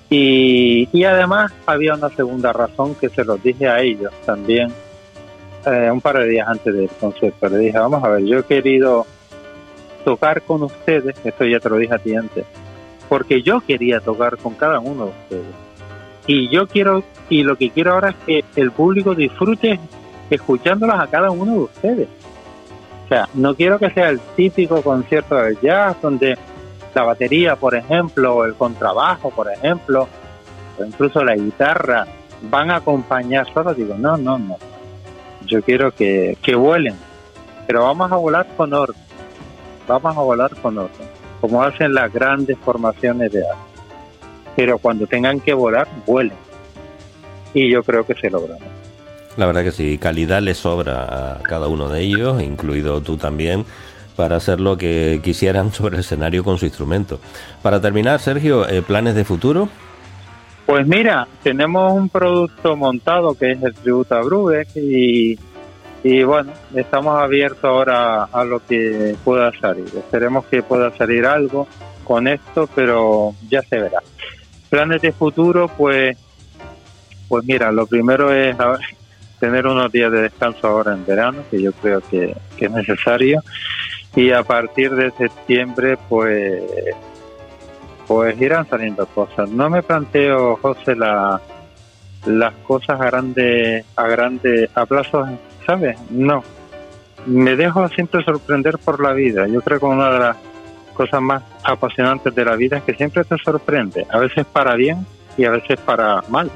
Y, 0.10 0.90
y 0.92 1.04
además 1.06 1.54
había 1.66 1.96
una 1.96 2.10
segunda 2.10 2.52
razón 2.52 2.96
que 2.96 3.10
se 3.10 3.24
los 3.24 3.42
dije 3.42 3.68
a 3.68 3.80
ellos 3.80 4.12
también 4.26 4.72
eh, 5.66 5.90
un 5.92 6.02
par 6.02 6.18
de 6.20 6.28
días 6.28 6.48
antes 6.48 6.74
del 6.74 6.90
concierto. 6.90 7.48
Le 7.50 7.58
dije, 7.58 7.78
vamos 7.78 8.04
a 8.04 8.10
ver, 8.10 8.26
yo 8.26 8.40
he 8.40 8.44
querido 8.44 9.06
tocar 10.04 10.41
con 10.41 10.64
ustedes, 10.64 11.16
esto 11.24 11.45
ya 11.45 11.60
te 11.60 11.70
lo 11.70 11.78
dije 11.78 11.93
a 11.93 11.99
ti 11.99 12.16
antes, 12.16 12.45
porque 13.10 13.41
yo 13.41 13.62
quería 13.62 13.99
tocar 13.99 14.38
con 14.38 14.54
cada 14.56 14.80
uno 14.80 15.06
de 15.06 15.12
ustedes. 15.12 15.56
Y 16.28 16.49
yo 16.49 16.68
quiero, 16.68 17.04
y 17.30 17.43
lo 17.43 17.56
que 17.56 17.72
quiero 17.72 17.93
ahora 17.93 18.10
es 18.10 18.16
que 18.54 18.62
el 18.62 18.72
público 18.72 19.16
disfrute 19.16 19.80
escuchándolas 20.30 20.99
a 20.99 21.08
cada 21.08 21.32
uno 21.32 21.54
de 21.54 21.60
ustedes. 21.60 22.08
O 23.06 23.08
sea, 23.08 23.28
no 23.34 23.56
quiero 23.56 23.78
que 23.80 23.89
sea 23.89 24.10
el 24.10 24.20
típico 24.36 24.82
concierto 24.82 25.36
de 25.36 25.58
jazz 25.62 25.97
donde 26.02 26.38
la 26.93 27.04
batería, 27.04 27.56
por 27.56 27.76
ejemplo, 27.76 28.36
o 28.36 28.45
el 28.45 28.56
contrabajo, 28.56 29.30
por 29.32 29.52
ejemplo, 29.52 30.08
o 30.80 30.86
incluso 30.86 31.24
la 31.24 31.36
guitarra 31.36 32.08
van 32.43 32.72
a 32.72 32.78
acompañar 32.78 33.52
solo. 33.54 33.74
Digo, 33.74 33.95
no, 33.97 34.16
no, 34.16 34.38
no. 34.38 34.58
Yo 35.45 35.62
quiero 35.62 35.91
que, 35.91 36.38
que 36.41 36.56
vuelen, 36.56 36.95
pero 37.68 37.84
vamos 37.84 38.12
a 38.12 38.16
volar 38.16 38.47
con 38.56 38.74
orden 38.74 39.11
vamos 39.92 40.18
a 40.18 40.22
volar 40.22 40.56
con 40.62 40.78
otro, 40.78 41.04
como 41.39 41.62
hacen 41.64 41.94
las 41.94 42.12
grandes 42.12 42.58
formaciones 42.60 43.32
de 43.32 43.48
arte. 43.48 43.62
Pero 44.56 44.78
cuando 44.78 45.08
tengan 45.08 45.39
que 45.39 45.54
volar, 45.54 45.88
vuelen. 46.06 46.38
Y 47.54 47.70
yo 47.70 47.84
creo 47.84 48.06
que 48.06 48.14
se 48.16 48.30
logran. 48.30 48.58
La 49.38 49.46
verdad 49.46 49.64
que 49.64 49.72
sí, 49.72 49.98
calidad 49.98 50.42
le 50.42 50.54
sobra 50.54 51.36
a 51.36 51.44
cada 51.44 51.68
uno 51.68 51.88
de 51.89 52.02
ellos, 52.02 52.42
incluido 52.42 53.02
tú 53.02 53.18
también, 53.18 53.66
para 54.16 54.36
hacer 54.36 54.60
lo 54.60 54.78
que 54.78 55.22
quisieran 55.24 55.72
sobre 55.74 55.96
el 55.96 56.02
escenario 56.02 56.44
con 56.44 56.58
su 56.58 56.66
instrumento. 56.66 57.20
Para 57.62 57.80
terminar, 57.80 58.20
Sergio, 58.20 58.68
eh, 58.68 58.82
¿planes 58.82 59.16
de 59.16 59.24
futuro? 59.24 59.70
Pues 60.66 60.88
mira, 60.88 61.28
tenemos 61.44 61.92
un 61.92 62.08
producto 62.08 62.78
montado 62.78 63.34
que 63.36 63.52
es 63.52 63.64
el 63.64 63.74
tributo 63.74 64.16
a 64.16 64.22
Brubeck 64.22 64.70
y, 64.76 65.38
y 66.04 66.24
bueno, 66.24 66.52
estamos 66.74 67.22
abiertos 67.22 67.64
ahora 67.64 68.24
a 68.24 68.43
lo 68.43 68.66
que 68.66 69.16
pueda 69.24 69.52
salir. 69.60 69.86
Esperemos 69.95 70.45
que 70.45 70.64
pueda 70.64 70.95
salir 70.97 71.26
algo 71.26 71.68
con 72.04 72.28
esto, 72.28 72.68
pero 72.74 73.36
ya 73.49 73.62
se 73.62 73.80
verá. 73.80 73.99
Planes 74.70 75.02
de 75.02 75.12
futuro, 75.12 75.68
pues, 75.68 76.18
pues 77.28 77.45
mira, 77.45 77.72
lo 77.72 77.86
primero 77.86 78.34
es 78.34 78.56
tener 79.39 79.68
unos 79.68 79.91
días 79.91 80.12
de 80.12 80.24
descanso 80.24 80.68
ahora 80.68 80.93
en 80.93 81.06
verano, 81.06 81.43
que 81.49 81.62
yo 81.62 81.72
creo 81.74 82.02
que, 82.02 82.36
es 82.58 82.72
necesario, 82.72 83.41
y 84.16 84.32
a 84.32 84.43
partir 84.43 84.91
de 84.91 85.12
septiembre, 85.12 85.97
pues 86.10 86.64
pues 88.08 88.39
irán 88.41 88.68
saliendo 88.70 89.06
cosas. 89.06 89.49
No 89.49 89.70
me 89.70 89.82
planteo, 89.82 90.58
José, 90.58 90.95
la, 90.95 91.39
las 92.26 92.54
cosas 92.68 92.99
a 92.99 93.06
grande, 93.06 93.86
a 93.95 94.08
grande, 94.08 94.70
a 94.76 94.86
plazos, 94.86 95.30
¿sabes? 95.72 95.97
No. 96.09 96.43
Me 97.26 97.55
dejo 97.55 97.88
siempre 97.89 98.24
sorprender 98.24 98.78
por 98.78 99.01
la 99.01 99.13
vida. 99.13 99.47
Yo 99.47 99.61
creo 99.61 99.80
que 99.80 99.86
una 99.86 100.11
de 100.11 100.19
las 100.19 100.38
cosas 100.93 101.22
más 101.22 101.43
apasionantes 101.63 102.36
de 102.36 102.43
la 102.43 102.55
vida 102.55 102.78
es 102.78 102.84
que 102.84 102.93
siempre 102.93 103.24
te 103.24 103.38
sorprende, 103.38 104.05
a 104.09 104.19
veces 104.19 104.45
para 104.45 104.76
bien 104.76 105.05
y 105.38 105.45
a 105.45 105.51
veces 105.51 105.80
para 105.80 106.22
mal. 106.28 106.51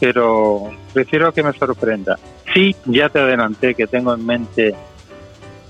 Pero 0.00 0.70
prefiero 0.94 1.32
que 1.32 1.42
me 1.42 1.52
sorprenda. 1.52 2.18
Sí, 2.54 2.74
ya 2.86 3.10
te 3.10 3.18
adelanté 3.18 3.74
que 3.74 3.86
tengo 3.86 4.14
en 4.14 4.24
mente 4.24 4.74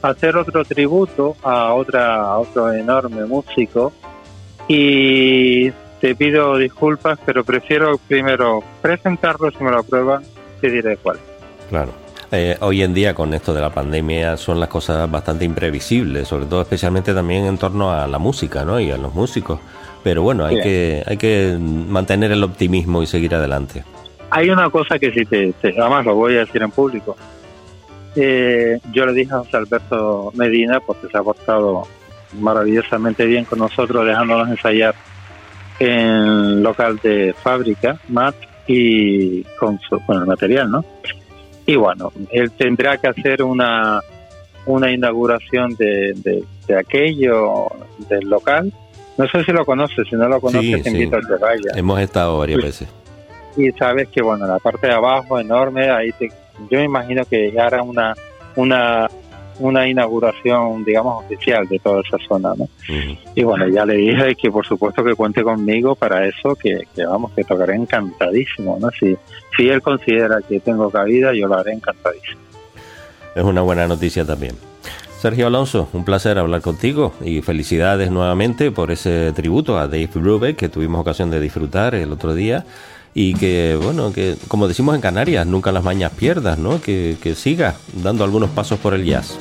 hacer 0.01 0.37
otro 0.37 0.65
tributo 0.65 1.37
a 1.43 1.73
otra 1.75 2.23
a 2.23 2.39
otro 2.39 2.73
enorme 2.73 3.25
músico 3.25 3.93
y 4.69 5.73
te 6.01 6.15
pido 6.15 6.57
disculpas, 6.57 7.19
pero 7.27 7.43
prefiero 7.43 7.99
primero 8.07 8.63
presentarlo, 8.81 9.51
si 9.51 9.65
me 9.65 9.73
lo 9.73 9.81
aprueban, 9.81 10.23
te 10.61 10.71
diré 10.71 10.99
cuál. 10.99 11.19
Claro. 11.69 12.08
Eh, 12.31 12.59
hoy 12.61 12.83
en 12.83 12.93
día 12.93 13.15
con 13.15 13.33
esto 13.33 13.55
de 13.55 13.61
la 13.63 13.71
pandemia 13.71 14.37
son 14.37 14.61
las 14.61 14.69
cosas 14.69 15.11
bastante 15.11 15.47
imprevisibles, 15.47 16.29
sobre 16.29 16.45
todo 16.45 16.61
especialmente 16.61 17.15
también 17.15 17.47
en 17.47 17.57
torno 17.57 17.91
a 17.91 18.07
la 18.07 18.19
música 18.19 18.65
¿no? 18.65 18.79
y 18.79 18.91
a 18.91 18.99
los 18.99 19.15
músicos. 19.15 19.61
Pero 20.03 20.23
bueno, 20.23 20.45
hay, 20.45 20.61
que, 20.61 21.03
hay 21.07 21.17
que 21.17 21.57
mantener 21.59 22.31
el 22.33 22.45
optimismo 22.45 23.03
y 23.03 23.07
seguir 23.07 23.35
adelante. 23.35 23.83
Hay 24.31 24.51
una 24.51 24.69
cosa 24.69 24.99
que 24.99 25.11
sí 25.11 25.25
te, 25.25 25.55
además 25.63 26.05
lo 26.05 26.15
voy 26.15 26.37
a 26.37 26.41
decir 26.41 26.63
en 26.63 26.71
público. 26.71 27.17
Eh, 28.15 28.79
yo 28.93 29.07
le 29.07 29.13
dije 29.13 29.33
a 29.33 29.39
José 29.39 29.57
Alberto 29.57 30.31
Medina, 30.35 30.81
porque 30.81 31.09
se 31.09 31.17
ha 31.17 31.23
portado 31.23 31.89
maravillosamente 32.39 33.25
bien 33.25 33.45
con 33.45 33.59
nosotros, 33.59 34.07
dejándonos 34.07 34.49
ensayar 34.49 34.95
en 35.79 36.63
local 36.63 37.01
de 37.03 37.35
fábrica, 37.43 37.99
MAT, 38.09 38.35
y 38.67 39.43
con, 39.59 39.81
su, 39.81 39.99
con 40.01 40.19
el 40.19 40.27
material, 40.27 40.71
¿no? 40.71 40.85
Y 41.69 41.77
bueno, 41.77 42.11
él 42.31 42.51
tendrá 42.53 42.97
que 42.97 43.09
hacer 43.09 43.43
una, 43.43 44.01
una 44.65 44.91
inauguración 44.91 45.75
de, 45.75 46.15
de, 46.67 46.75
aquello, 46.75 47.69
del 48.09 48.27
local. 48.27 48.73
No 49.19 49.29
sé 49.29 49.45
si 49.45 49.53
lo 49.53 49.67
conoces, 49.67 50.09
si 50.09 50.17
no 50.17 50.31
lo 50.31 50.41
conoces, 50.41 50.83
te 50.83 50.89
invito 50.89 51.19
a 51.19 51.21
que 51.21 51.35
vaya. 51.39 51.73
Hemos 51.75 52.01
estado 52.01 52.39
varias 52.39 52.63
veces. 52.63 52.89
Y 53.55 53.71
sabes 53.73 54.09
que, 54.09 54.23
bueno, 54.23 54.47
la 54.47 54.59
parte 54.59 54.87
de 54.87 54.95
abajo, 54.95 55.39
enorme, 55.39 55.91
ahí 55.91 56.11
te, 56.13 56.31
yo 56.71 56.79
me 56.79 56.85
imagino 56.85 57.27
que 57.27 57.53
hará 57.61 57.83
una, 57.83 58.15
una 58.57 59.07
una 59.59 59.89
inauguración, 59.89 60.85
digamos, 60.85 61.25
oficial 61.25 61.67
de 61.69 61.79
toda 61.79 62.01
esa 62.01 62.19
zona, 62.29 62.53
¿no? 62.57 62.69
Y 63.35 63.43
bueno, 63.43 63.69
ya 63.69 63.85
le 63.85 63.95
dije 63.95 64.35
que 64.35 64.51
por 64.51 64.67
supuesto 64.67 65.05
que 65.05 65.15
cuente 65.15 65.43
conmigo 65.43 65.95
para 65.95 66.27
eso, 66.27 66.55
que, 66.55 66.87
vamos, 66.97 67.33
que 67.33 67.45
tocaré 67.45 67.75
encantadísimo, 67.75 68.79
¿no? 68.81 68.91
Si, 68.99 69.17
si 69.57 69.69
él 69.69 69.83
considera 69.83 70.41
que 70.47 70.61
tengo 70.61 70.91
cabida, 70.91 71.33
yo 71.35 71.49
lo 71.49 71.57
haré 71.57 71.73
encantadísimo. 71.73 72.41
Es 73.35 73.45
una 73.45 73.63
buena 73.63 73.87
noticia 73.87 74.25
también. 74.25 74.55
Sergio 75.19 75.49
Alonso, 75.49 75.89
un 75.95 76.05
placer 76.05 76.39
hablar 76.39 76.61
contigo 76.61 77.13
y 77.21 77.43
felicidades 77.43 78.13
nuevamente 78.13 78.71
por 78.71 78.93
ese 78.93 79.33
tributo 79.33 79.77
a 79.77 79.89
Dave 79.89 80.09
Brubeck 80.15 80.57
que 80.57 80.69
tuvimos 80.69 81.01
ocasión 81.01 81.29
de 81.29 81.41
disfrutar 81.41 81.97
el 81.97 82.13
otro 82.13 82.35
día 82.37 82.65
y 83.21 83.35
que, 83.35 83.77
bueno, 83.83 84.13
que 84.13 84.37
como 84.47 84.69
decimos 84.69 84.95
en 84.95 85.01
Canarias, 85.01 85.45
nunca 85.45 85.73
las 85.73 85.83
mañas 85.83 86.13
pierdas, 86.13 86.57
¿no? 86.57 86.81
Que, 86.81 87.17
que 87.21 87.35
siga 87.35 87.75
dando 87.93 88.23
algunos 88.23 88.49
pasos 88.51 88.79
por 88.79 88.95
el 88.95 89.05
jazz. 89.05 89.37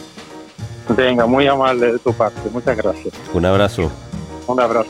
Venga, 0.90 1.28
muy 1.28 1.46
amable 1.46 1.92
de 1.92 2.00
tu 2.00 2.12
parte, 2.12 2.42
muchas 2.52 2.76
gracias. 2.76 3.14
Un 3.36 3.46
abrazo. 3.46 3.92
Un 4.48 4.60
abrazo. 4.60 4.90